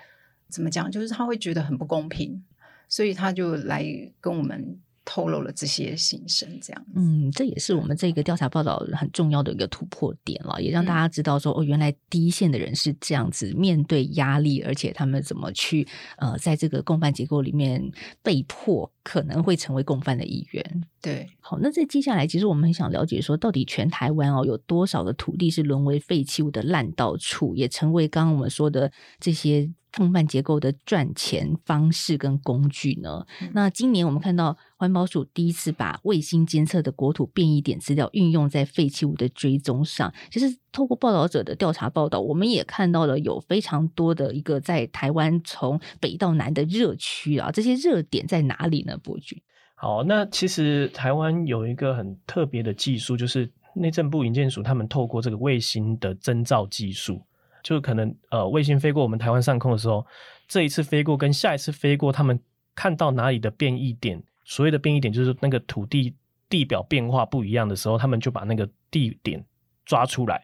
[0.50, 0.92] 怎么讲？
[0.92, 2.44] 就是他会觉得很不公平，
[2.88, 3.86] 所以他就来
[4.20, 4.80] 跟我们。
[5.10, 17.82] 透露了这些心声，这样，嗯，这也是我们这个调查报道很重要的一个突破点了，也让大家知道说，哦，原来第一线的人是这样子面对压力，而且他们怎么去呃，在这个共犯结构里面
[18.22, 20.84] 被迫可能会成为共犯的一员。
[21.02, 28.92] 对，好，那在接下来，其实我们很想了解说，到底全台湾哦有多少的土地是沦为废弃物的烂道处，也成为刚刚我们说的
[29.22, 29.72] 这些。
[29.98, 33.26] 共犯结构的赚钱方式跟工具呢？
[33.54, 40.14] 那今年我们看到环保署第一次把卫星监测的国土变异点资料运用在废弃物的追踪上。
[40.30, 48.96] 其实透过报道者的调查报道，我们也看到了有非常多的一个在台湾从北到南的热区啊，这些热点在哪里呢？
[48.98, 49.42] 博君，
[49.76, 57.22] 好，那其实台湾有一个很特别的技术，就是内政部营建署他们透过这个卫星的征兆技术。
[57.68, 60.08] 就可能呃，卫星飞过我们台湾上空的时候，
[60.48, 62.40] 这一次飞过跟下一次飞过，他们
[62.74, 66.16] 看到哪里的变异点，所谓的变异点就是那个土地
[66.48, 69.44] 地表变化不一样的时候，他们就把那个地点
[69.86, 70.42] 抓出来。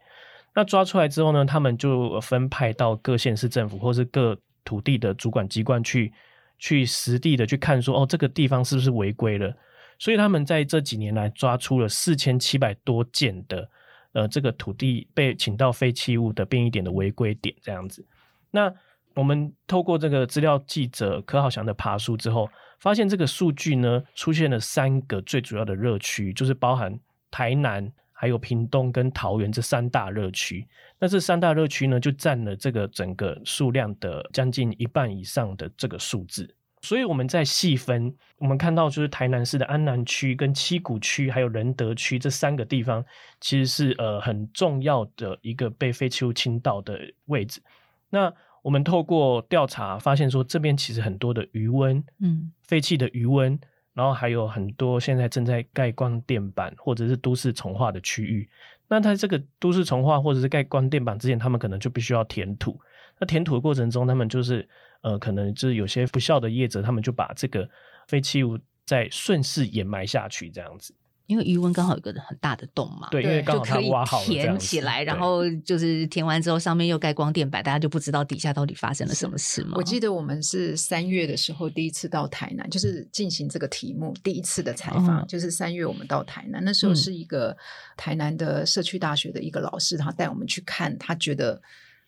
[0.54, 6.12] 那抓出来之后呢，他们就分派到各县市政府或是各土地的主管机关去
[6.60, 9.56] 去实地的去看，说哦，这个地方是不是违规了？
[9.98, 13.70] 所以他们在这几年来抓出了四千七百多件的。
[14.14, 18.06] 呃，这个土地被请到废弃物的变异点的违规点这样子，
[18.52, 18.74] 那
[19.16, 22.50] 我们透过这个资料记者柯浩翔的爬书之后，
[22.80, 27.00] 发现这个数据呢出现了三个最主要的热区，就是包含
[27.30, 30.68] 台南、还有屏东跟桃园这三大热区。
[31.00, 36.56] 那这三大热区呢，就占了这个整个数量的将近一半以上的这个数字。
[36.84, 43.04] 所以我们在细分，我们看到就是台南市的安南区、跟七股区还有仁德区这三个地方，
[43.40, 47.62] 其实是呃很重要的一个被废弃物倾倒的位置。
[48.10, 53.58] 那我们透过调查发现说，这边其实很多的余温，嗯，废弃的余温，
[53.94, 58.50] 然后还有很多现在正在盖光电板或者是都市重化的区域。
[58.90, 62.78] 那它这个都市重化或者是盖光电板之前，他们可能就必须要填土。
[63.24, 64.68] 那填土的过程中，他们就是
[65.02, 67.68] 呃，可能就是有些不孝的业者，他们就把这个
[68.06, 70.94] 废弃物再顺势掩埋下去，这样子。
[71.26, 79.72] 因为余温刚好有个很大的洞嘛，对，因为刚好它挖好填起来，然后就是填完之后，上面又盖光电板，大家就不知道底下到底发生了什么事嘛。
[79.78, 87.56] 我记得我们是三月的时候第一次到台南，就是进行这个题目第一次的采访，就是三月我们到台南，那时候是一个
[87.96, 91.62] 台南的社区大学的一个老师，他带我们去看，他觉得。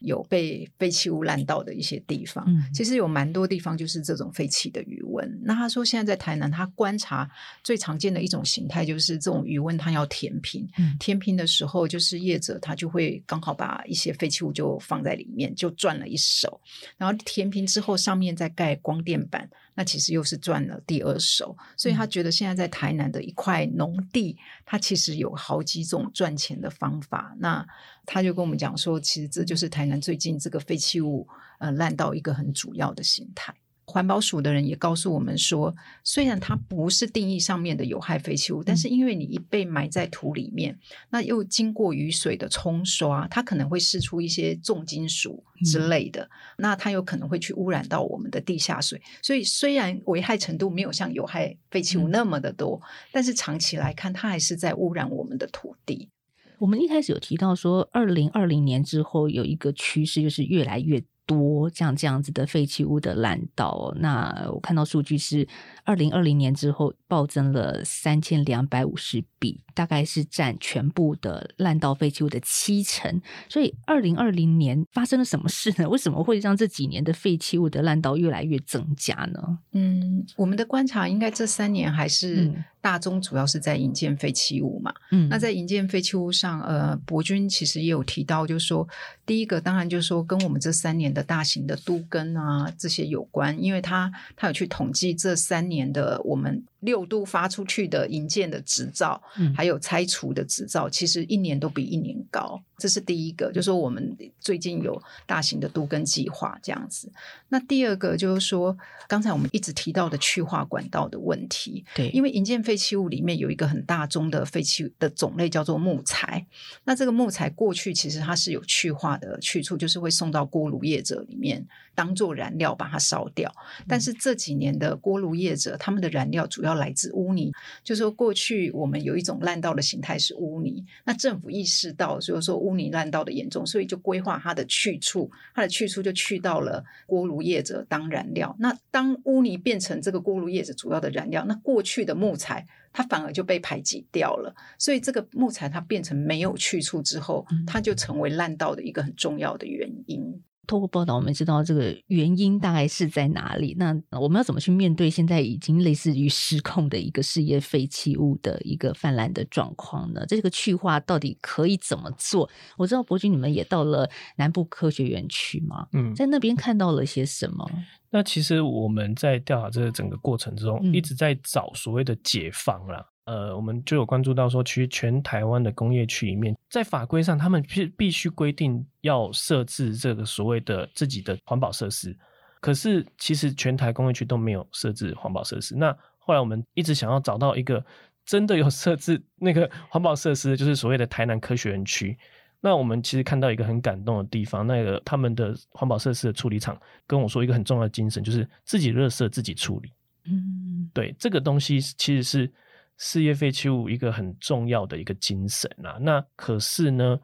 [0.06, 5.39] 有被废弃物烂到的一些地方，其实有蛮多地方就是这种废弃的余温。
[5.44, 7.30] 那他说现在在台南，他观察
[7.63, 10.68] 最常见的一种形态就是这种余温，它要填平。
[11.00, 16.62] 填平的时候，就是业者他就会刚好把一些废弃物就放在里面，就赚了一手。
[16.98, 19.50] 然后填平之后，上面再盖光电板。
[19.76, 27.36] 那其实又是赚了第二手，所以他觉得现在在台南的一块农地，他其实有好几种赚钱的方法。
[27.38, 27.66] 那
[28.06, 31.28] 他就跟我们讲说，其实这就是台南最近这个废弃物
[31.60, 33.54] 呃烂到一个很主要的形态。
[33.88, 40.78] 环保署的人也告诉我们说，虽然它不是定义上面的有害废弃物，但是因为你一被埋在土里面，
[41.12, 49.00] 那又经过雨水的冲刷，它可能会释出一些重金属之类的，那它有可能会去污染到我们的地下水。
[49.21, 56.10] 所以虽然危害程度没有像有害废弃物那么的多，但是长期来看，它还是在污染我们的土地。
[56.58, 61.04] 我们一开始有提到说，二零二零年之后有一个趋势，就是越来越。
[61.26, 65.48] 多像这样子的废弃物的烂道，那我看到数据是
[65.84, 73.22] 二零二零年之后暴增了三千两百五十笔，大概是占全部的烂道废弃物的七成。
[73.50, 75.90] 所以二零二零年发生了什么事呢？
[75.90, 79.60] 为什么会让这几年的废弃物的烂道越来越增加呢？
[79.72, 82.54] 嗯，我们的观察应该这三年还是。
[82.86, 88.88] 大宗主要是在引建废弃物嘛，嗯，那在引建废弃物上，呃，博君其实也有提到，就是说，
[89.26, 96.63] 第一个当然就是说跟我们这三年的大型的都更啊这些有关，因为他他有去统计这三年的我们。
[96.86, 99.21] 六度发出去的引建的执照，
[99.56, 102.62] 还有拆除的执照，其实一年都比一年高。
[102.78, 107.10] 这是第一个，就是说我们最近有大型的都跟计划这样子。
[107.48, 108.77] 那第二个就是说，
[109.08, 111.86] 刚才我们一直提到的去化管道的问题。
[111.96, 116.46] 对，因为引建废弃物里面有一个很大宗的废弃的种类叫做木材。
[116.83, 121.65] 那这个木材过去其实它是有去化的去处，就是会送到锅炉业者里面
[121.96, 123.52] 当做燃料把它烧掉。
[123.87, 127.52] 但是这几年的锅炉业者，他们的燃料主要到来自污泥。
[127.83, 138.56] 就说过去我们有一种烂道的形态是污泥，那政府意识到就是说污泥烂道的严重，所以就规划它的去处，它的去处就去到了锅炉业者当燃料。
[138.60, 150.41] 那当污泥变成这个锅炉业者主要的燃料，那过去的木材它反而就被排挤掉了，所以这个木材它变成没有去处之后，它就成为烂道的一个很重要的原因。
[150.68, 153.76] 透过报道，我们知道这个原因大概是在哪里。
[153.80, 160.26] 那我们要怎么去面对现在已经类似于失控的一个事业废弃物的一个泛滥的状况呢？
[160.28, 162.50] 这个去化到底可以怎么做？
[162.78, 167.70] 我知道博君你们也到了南部科学园区嘛，嗯，在那边看到了些什么？
[168.10, 173.06] 那其实我们在调查这个整个过程之中，一直在找所谓的解放啦。
[173.26, 182.15] 呃，我们就有关注到说，其实全台湾的工业区里面，在法规上，他们必必须规定要设置这个所谓的自己的环保设施。
[182.62, 185.76] 可是，其实全台工业区都没有设置环保设施。
[185.76, 187.84] 那后来我们一直想要找到一个
[188.28, 192.15] 真的有设置那个环保设施，就是所谓的台南科学园区。
[192.62, 199.92] 那我们其实看到一个很感动的地方，那个他们的环保设施的处理厂跟我说一个很重要的精神，就是自己热色自己处理。
[200.26, 202.54] 嗯，对，这个东西其实是。
[202.98, 207.19] 事业废弃物一个很重要的一个精神啊，那可是呢，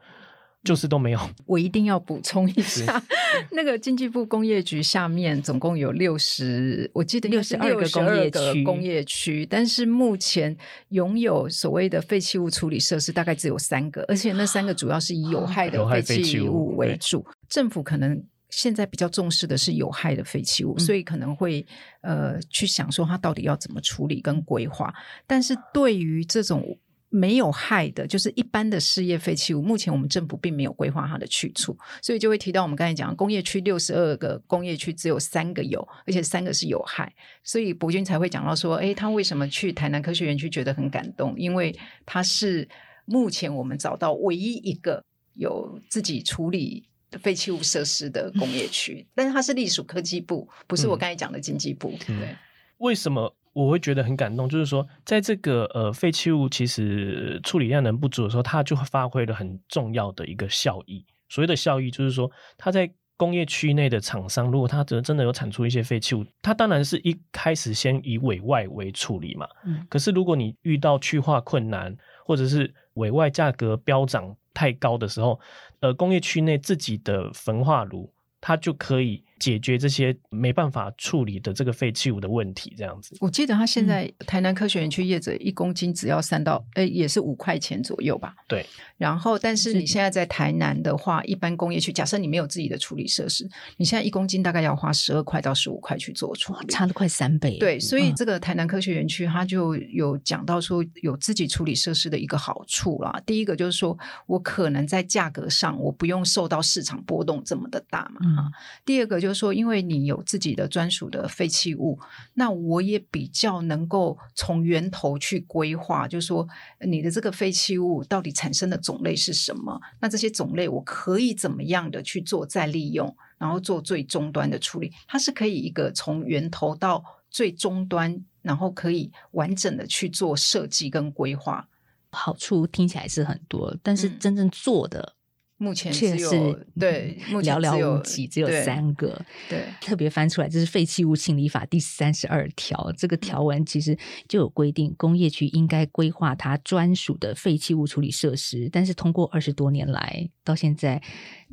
[0.62, 1.20] 就是都没有。
[1.46, 3.02] 我一定要补充一下，
[3.50, 10.56] 那个经济部工业局下面总共有六十，我记得六十二个工业区，工业区，但是目前
[10.90, 18.22] 拥有所谓的废弃物处理设施大概只有三个，而且那三个主要是以有害的废弃物为主，政府可能。
[18.52, 21.66] 现在比较重视的是有害的废弃物，所以可能会
[22.02, 24.92] 呃去想说它到底要怎么处理跟规划。
[25.26, 26.78] 但是对于这种
[27.08, 37.10] 没有害的，就是一般的事业废弃物，目前我们政府并没有规划它的去处，所以就会提到我们刚才讲工业区六十二个工业区只有三个有，而且三个是有害，
[37.42, 41.34] 所以博君才会讲到说，哎，他为什么去台南科学园区觉得很感动？
[41.38, 41.74] 因为
[42.04, 42.68] 它是
[43.06, 46.86] 目前我们找到唯一一个有自己处理。
[47.20, 51.94] 废弃物设施的工业区，但是它是隶属科技部，不是我刚才讲的经济部。
[52.06, 52.36] 对，
[52.78, 54.48] 为什么我会觉得很感动？
[54.48, 61.04] 就是说，在这个呃废弃物其实处理量能不足的时候，它就发挥了很重要的一个效益。
[61.28, 69.46] 所谓的效益，就是说，它在工业区内的厂商，如果它真真的有产出一些废弃物，它当然是一开始先以委外为处理嘛。
[69.64, 69.86] 嗯。
[69.88, 71.96] 可是如果你遇到去化困难，
[72.26, 75.38] 或者是委外价格飙涨太高的时候，
[75.80, 79.24] 呃，工业区内自己的焚化炉，它就可以。
[79.42, 83.16] 解决这些没办法处理的这个废弃物的问题，这样子。
[83.18, 88.36] 我记得他现在台南科学园区业者一公斤只要三到，哎，也是五块钱左右吧。
[88.46, 88.64] 对。
[88.96, 97.58] 然后，但是你现在在台南的话，一般工业区，假设你没有自己的处理设施，你现在一公斤大概要花十二块到十五块去做处理，差了快三倍。
[97.58, 103.20] 对，所以这个台南科学园区，它就有讲到说，有自己处理设施的一个好处啦。
[103.26, 108.20] 第一个就是说我可能在价格上，我不用受到市场波动这么的大嘛。
[108.36, 108.52] 哈。
[108.84, 111.98] 第二个就是说，因为你有自己的专属的废弃物，
[112.34, 116.46] 那我也比较能够从源头去规划，就是说
[116.80, 119.80] 你的这个废弃物到底产生的种类是什么？
[120.00, 124.92] 那这些种类我可以怎么样的去做再利用，然后做最终端的处理？
[125.06, 131.68] 它是可以一个从源头到最终端，然后可以完整的去做设计跟规划。
[132.10, 135.14] 好处听起来是很多，但是真正做的。
[135.62, 136.28] 目前确实
[136.76, 139.24] 对寥寥无几，只有三个。
[139.48, 142.92] 对，特别翻出来，这是《废弃物清理法》第三十二条。
[142.98, 143.96] 这个条文其实
[144.26, 148.68] 就有规定，工业区应该规划它专属的废弃物处理设施。
[148.72, 151.00] 但是通过二十多年来，到现在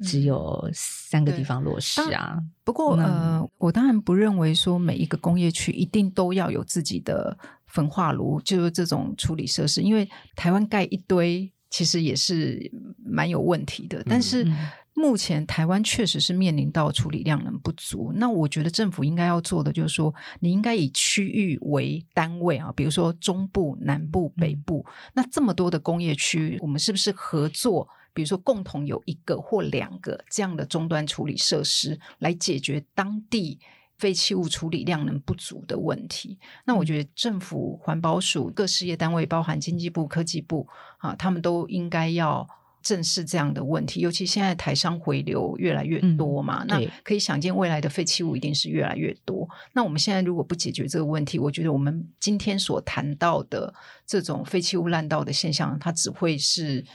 [0.02, 2.40] 只有三个地方落实啊。
[2.64, 7.38] 不过呃，我当然不认为说每一个工业区一定都要有自己的
[7.68, 11.54] 焚化炉，就是这种处理设施，因为台湾盖一堆。
[11.70, 12.72] 其实也是
[13.04, 14.46] 蛮有问题的，但是
[14.94, 18.12] 目前台湾确实是面临到处理量能不足。
[18.16, 27.88] 那我觉得政府应该要做的就是说，你应该以区域为单位啊，比如说中部、南部、北部，那这么多的工业区，我们是不是合作？
[28.14, 33.60] 比如说共同有一个或两个这样的终端处理设施，来解决当地。
[34.00, 40.66] 废弃物处理量能不足的问题，那我觉得政府环保署各事业单位，包含经济部、科技部
[41.00, 42.48] 啊，他们都应该要
[42.82, 44.00] 正视这样的问题。
[44.00, 49.46] 尤其现在台商回流越来越多嘛，那可以想见未来的废弃物一定是越来越多。
[49.74, 53.74] 那我们现在如果不解决这个问题，我觉得我们今天所谈到的
[54.08, 56.86] 这种废弃物滥倒的现象，它只会是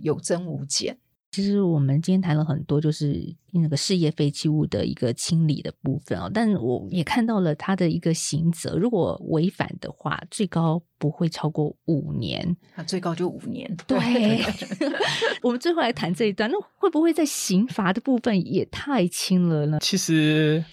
[0.00, 0.96] 有增无减。
[1.36, 3.22] 其实我们今天谈了很多，就是
[3.52, 6.30] 那个事业废弃物的一个清理的部分哦。
[6.32, 12.56] 但我也看到了他的一个刑责，如果违反的话，最高不会超过五年。
[12.74, 13.70] 啊最高就五年。
[13.86, 13.98] 对
[15.44, 19.78] 我们最后来谈这一段，那会不会在刑罚的部分也太轻了呢？
[19.82, 20.64] 其实，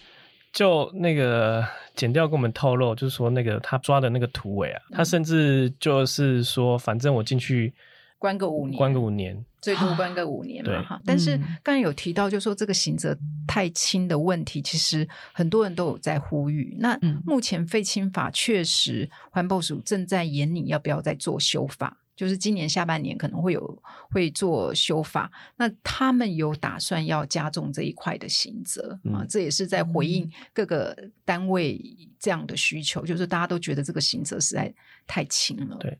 [0.53, 1.61] 就那个
[1.93, 7.73] 剪掉跟我们透露，就是说那个他抓的那个土匪啊，他甚至就是说，反正我进去
[8.17, 9.45] 关个五年，关个五年。
[9.63, 11.01] 最多关个五年嘛，哈。
[11.05, 16.75] 但是刚才有提到，就说这个刑责太轻的问题，其实很多人都有在呼吁。
[16.79, 25.31] 那目前废青法确实环保署正在研拟要不要再做修法，就是今年下半年可能会有会做修法。
[25.55, 30.93] 那他们有打算要加重这一块的刑责啊，这也是在回应各个
[31.23, 31.81] 单位
[32.19, 34.73] 这样的需求，就是大家都觉得这个刑责实在
[35.07, 35.77] 太轻了。
[35.79, 35.97] 对，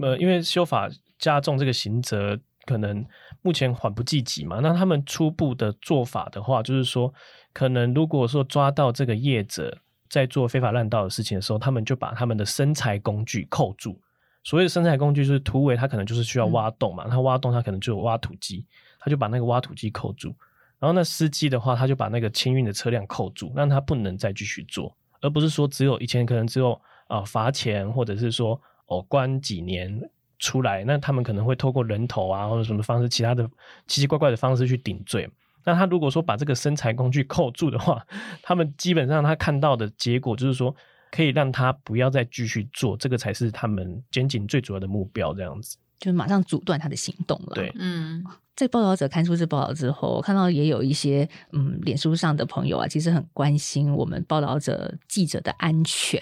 [0.00, 0.88] 呃，因为修法
[1.18, 2.38] 加重这个刑责。
[2.64, 3.04] 可能
[3.42, 4.60] 目前缓不济急嘛？
[4.60, 7.12] 那他们初步的做法的话，就是说，
[7.52, 9.76] 可能如果说抓到这个业者
[10.08, 14.00] 在做非法滥道的事情的时候，他们就把他们的生财工具扣住。
[14.44, 18.64] 所谓的生财工具就是土围，他可能就是需要挖洞嘛，他挖洞他可能就有挖土机，
[19.00, 20.34] 他就把那个挖土机扣住。
[20.78, 30.00] 然后那司机的话，他就把那个清运的车辆扣住，让他不能再继续做，而不是说只有以前可能只有啊罚钱，或者是说哦关几年。
[30.42, 33.48] 出来，那他们可能会透过人头啊，或者什么方式，其他的
[33.86, 35.30] 奇奇怪怪的方式去顶罪。
[35.64, 38.04] 那他如果说把这个身材工具扣住的话，
[38.42, 40.74] 他们基本上他看到的结果就是说，
[41.12, 45.32] 可以让他不要再继续做，这个才是他们监警最主要的目标。
[45.32, 47.54] 这样子，就马上阻断他的行动了。
[47.54, 48.22] 对，嗯。
[48.54, 56.20] 在报道者刊出这报道之后，我看到也有一些嗯，脸书上的朋友啊，其实很关心我们报道者记者的安全。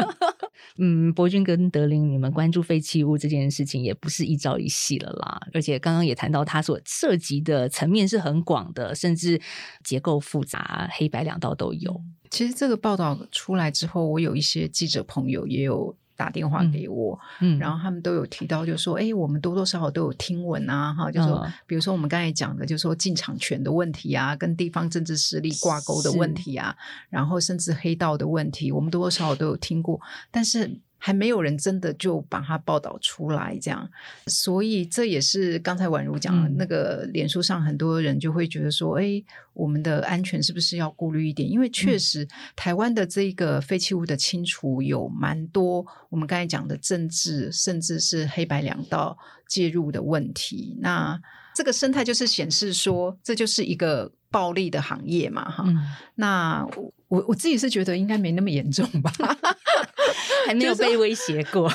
[0.78, 9.38] 嗯，博君跟德林，你们关注废弃物这件事情也不是一朝一夕了啦，而且刚刚也谈到，它所涉及的层面是很广的，甚至
[9.84, 12.00] 结构复杂，黑白两道都有。
[12.30, 15.94] 其实这个报道出来之后，我有一些记者朋友也有。
[16.16, 26.76] 打电话给我，嗯，然后他们都有提到，就说，哎，我们多多少少都有听闻啊，哈，就说，比如说我们刚才讲的，就说进场权的问题啊，跟地方政治势力挂钩的问题啊，
[27.08, 30.00] 然后甚至黑道的问题，我们多多少少都有听过，
[30.30, 30.80] 但是。
[31.04, 33.90] 还没有人真的就把它报道出来，这样，
[34.28, 39.20] 所以这也是刚才宛如讲那个脸书上很多人就会觉得说，哎，
[39.52, 41.50] 我们的安全是不是要顾虑一点？
[41.50, 42.24] 因为确实
[42.54, 50.78] 台湾的这个废弃物的清除有蛮多，我们刚才讲的政治甚至是黑白两道介入的问题。
[50.80, 51.20] 那
[51.52, 55.66] 这个生态就是显示说，这就是一个暴利的行业嘛，哈。
[56.14, 56.64] 那
[57.12, 59.12] 我我自己是觉得应该没那么严重吧。
[60.46, 61.70] 还没有被威胁过，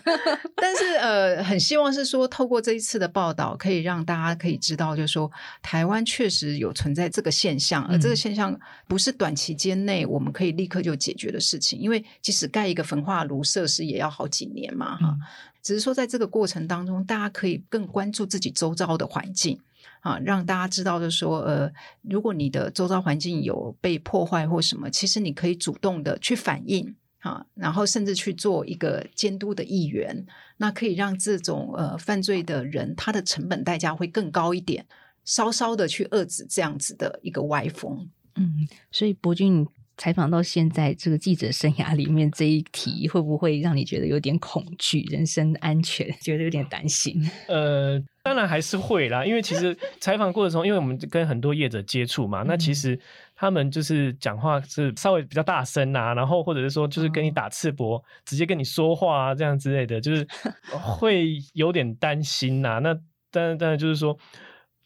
[0.54, 5.30] 但是呃，很希望是说，透过这一次的报道，可以让大家可以知道，就是说，
[5.62, 8.56] 台湾确实有存在这个现象，而这个现象
[8.86, 15.16] 不是短期间内我们可以立刻就解决的事情，因为即使盖一个焚化炉设施也要好几年嘛，哈。
[15.62, 19.58] 只是说，在这个过程当中，大家可以更关注自己周遭的环境
[20.04, 26.94] 啊，让大家知道，就是说，呃，如果你的周遭环境有被破坏或什么，其实你可以主动的去反映。
[27.24, 30.26] 啊，然后甚至去做一个监督的议员，
[30.58, 34.84] 那可以让这种呃犯罪的人，他的成本代价会更高一点，
[35.24, 38.06] 稍稍的去遏制这样子的一个歪风。
[38.36, 39.66] 嗯，所以博君
[39.96, 45.02] 采访到现在这个记者生涯里面这一题，会不会让你觉得有点恐惧？
[45.10, 47.20] 人身安全，觉得有点担心？
[47.48, 52.98] 呃，当然还是会啦，因为其实采访过程中，因为我们跟很多业者接触嘛，那其实。
[53.36, 60.24] 他们就是讲话是稍微比较大声啊，然后或者是说就是跟你打赤膊，直接跟你说话啊，这样之类的，就是
[60.70, 62.78] 会有点担心呐。
[62.78, 62.94] 那
[63.32, 64.16] 当然，当然就是说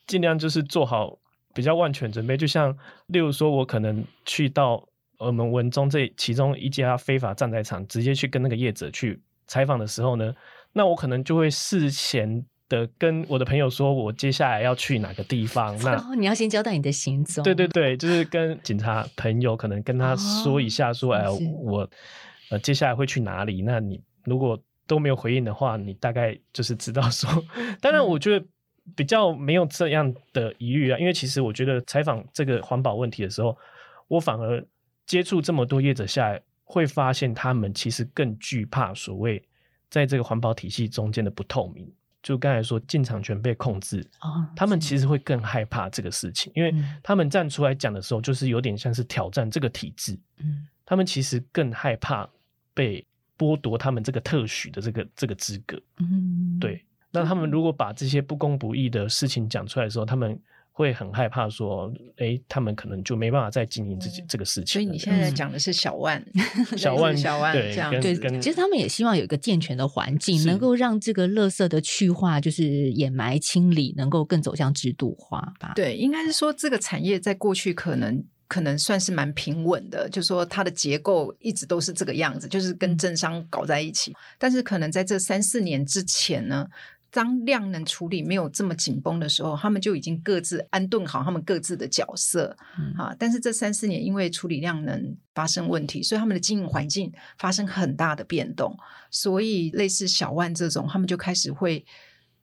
[0.07, 1.19] 尽量就是做好
[1.55, 2.39] 比较万全准备。
[2.39, 2.75] 就像
[3.09, 4.83] 例如说，我可能去到
[5.19, 10.35] 我们文中这其中一家非法站在场，直接去跟那个业者去采访的时候呢，
[10.73, 12.45] 那我可能就会事前。
[12.71, 15.75] 的跟我的朋友说，我接下来要去哪个地方？
[15.83, 17.43] 那你要先交代你的行踪。
[17.43, 21.25] 对对对，就是跟警察朋友可能跟他说一下，说哎，
[21.63, 21.89] 我
[22.51, 23.63] 呃接下来会去哪里？
[23.63, 27.43] 那你如果都没有回应的话，你大概就是知道说。
[27.81, 28.47] 当然，我觉得
[28.95, 33.57] 比较没有这样的疑虑啊，因为其实我觉得采访这个环保问题的时候，
[34.09, 34.63] 我反而
[35.09, 39.43] 接触这么多业者下来，会发现他们其实更惧怕所谓
[39.89, 41.91] 在这个环保体系中间的不透明。
[42.23, 44.07] 就刚才说进场权被控制，
[44.55, 50.19] 他们其实会更害怕这个事情，因为他们站出来讲的时候，就是有点像是挑战这个体制。
[50.39, 52.29] 嗯，他们其实更害怕
[52.75, 53.07] 被
[53.39, 55.81] 剥夺他们这个特许的这个这个资格。
[56.01, 56.85] 嗯，对。
[57.11, 60.39] 那他们如果把这些不公不义的事情讲出来的时候，他们
[60.79, 64.67] 会很害怕说，哎，他们可能就没办法再经营自己这个事情。
[64.75, 66.25] 所以你现在讲的是小万，
[66.79, 75.73] 小万，小万对这样对，跟其实他们也希望有一个健全的环境，能够让这个垃圾的去化，就是掩埋清理，能够更走向制度化吧。
[75.75, 84.15] 对，应该是说这个产业在过去可能可能算是蛮平稳的，就说它的结构一直都是这个样子，就是跟政商搞在一起。
[84.39, 86.69] 但是可能在这三四年之前呢。
[87.11, 93.17] 当量能处理没有这么紧绷的时候，他们就已经各自安顿好他们各自的角色、嗯啊。
[93.19, 98.77] 但是这三四年因为处理量能发生问题，所以他们的经营环境发生很大的变动。
[99.11, 101.85] 所以类似小万这种，他们就开始会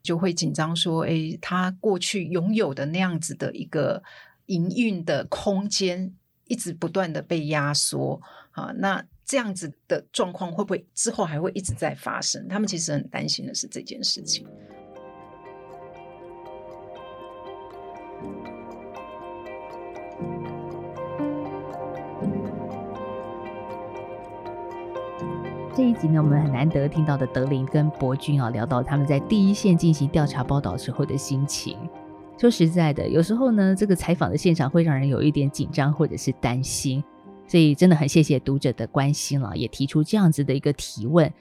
[0.01, 4.01] 就会紧张说：“诶，他过去拥有的那样子的一个
[4.47, 6.11] 营运的空间，
[6.45, 8.19] 一直不断的被压缩
[8.51, 8.73] 啊。
[8.77, 12.47] 那这样子的状况会不会之后还会一直在发生？
[12.47, 14.45] 他们其实很担心的是这件事情。
[25.75, 31.77] 这一集呢，我们很难得听到的德林跟博君啊，聊到他们在第一线进行调查报道时候的心情。
[32.37, 37.03] 说实在的，有时候呢，这个采访的现场会让人有一点紧张或者是担心，
[37.47, 41.31] 所以真的很谢谢读者的关心了，也提出这样子的一个提问。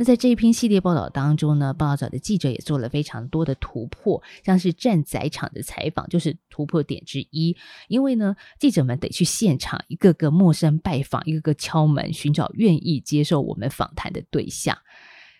[0.00, 7.56] 那在这一篇系列报道当中呢，报道者的记者也做了非常多的突破，像是站仔场的采访就是突破点之一。
[7.88, 14.78] 因为呢，记者们得去现场，一个个陌生拜访，一个个敲门，寻找愿意接受我们访谈的对象。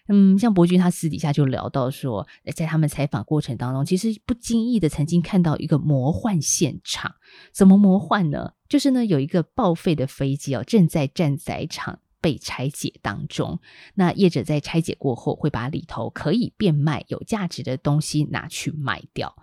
[0.09, 7.15] 嗯，像伯君他私底下就聊到说，在他们采访过程当中，其实不经意的曾经看到一个魔幻现场。
[7.53, 8.53] 怎么魔幻呢？
[8.69, 13.61] 就是呢，有一个报废的飞机哦，正在站载场被拆解当中。
[13.95, 19.35] 那业者在拆解过后，会把里头可以变卖、有价值的东西拿去卖掉。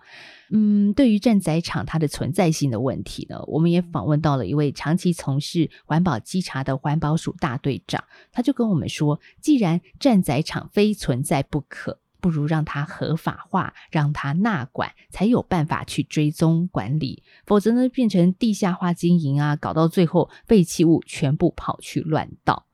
[0.50, 12.00] 嗯，对于站载场它的存在性的问题呢，我们也访问到了一位长期从事环保稽查的环保署大队长，他就跟我们说，既然站载场非存在不可。
[12.18, 17.22] 不如让它合法化，让它纳管，才有办法去追踪管理。
[17.46, 22.65] 否则呢，变成地下化经营啊，搞到最后废弃物全部跑去乱倒。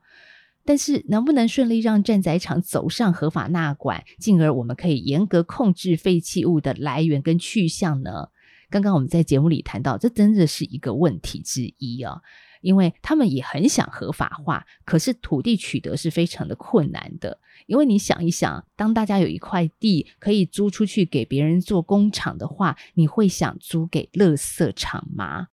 [0.65, 8.29] 但是，能不能顺利让站载场走上合法纳管，进而我们可以严格控制废弃物的来源跟去向呢？
[8.71, 12.21] 刚刚我们在节目里谈到，这真的是一个问题之一啊。
[12.63, 17.41] 因为他们也很想合法化，可是土地取得是非常的困难的。
[17.67, 25.49] 因为你想一想，当大家有一块地可以租出去给别人做工厂的话，你会想租给垃圾场吗？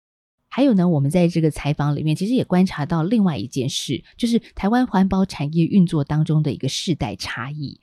[0.59, 7.79] 还有呢，我们在这个采访里面，其实也观察到另外一件事，就是台湾环保产业运作当中的一个世代差异。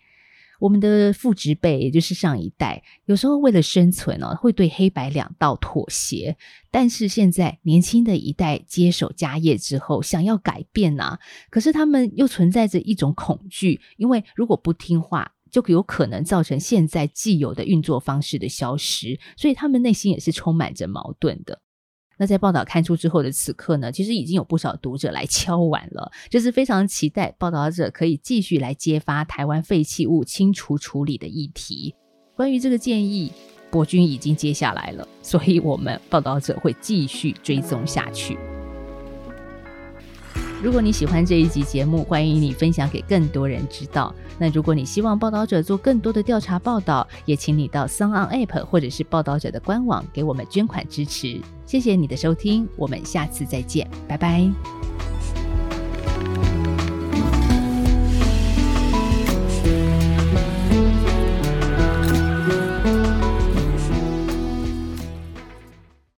[0.61, 6.37] 我们的父执辈，也就是上一代，有时候为了生存哦，会对黑白两道妥协。
[6.71, 11.19] 但是现在年轻的一代接手家业之后，想要改变啊，
[11.49, 21.63] 可是他们又存在着一种恐惧，因为如果不听话，就有可能造成现在既有的运作方式的消失，所以他们内心也是充满着矛盾的。
[22.19, 31.95] 那在报道刊出之后的此刻呢，其实已经有不少读者来敲碗了，就是非常期待报道者可以继续来揭发台湾废弃物清除处理的议题。
[32.35, 33.33] 关于这个建议，
[33.71, 38.39] 博君已经接下来了，所以我们报道者会继续追踪下去。
[40.63, 44.13] 如果你喜欢这一集节目，欢迎你分享给更多人知道。
[44.39, 51.41] 那如果你希望报道者做更多的调查报道，也请你到 s o n On App 或者是报道者的官网给我们捐款支持。
[51.67, 54.51] 谢谢你的收听，我们下次再见，拜拜。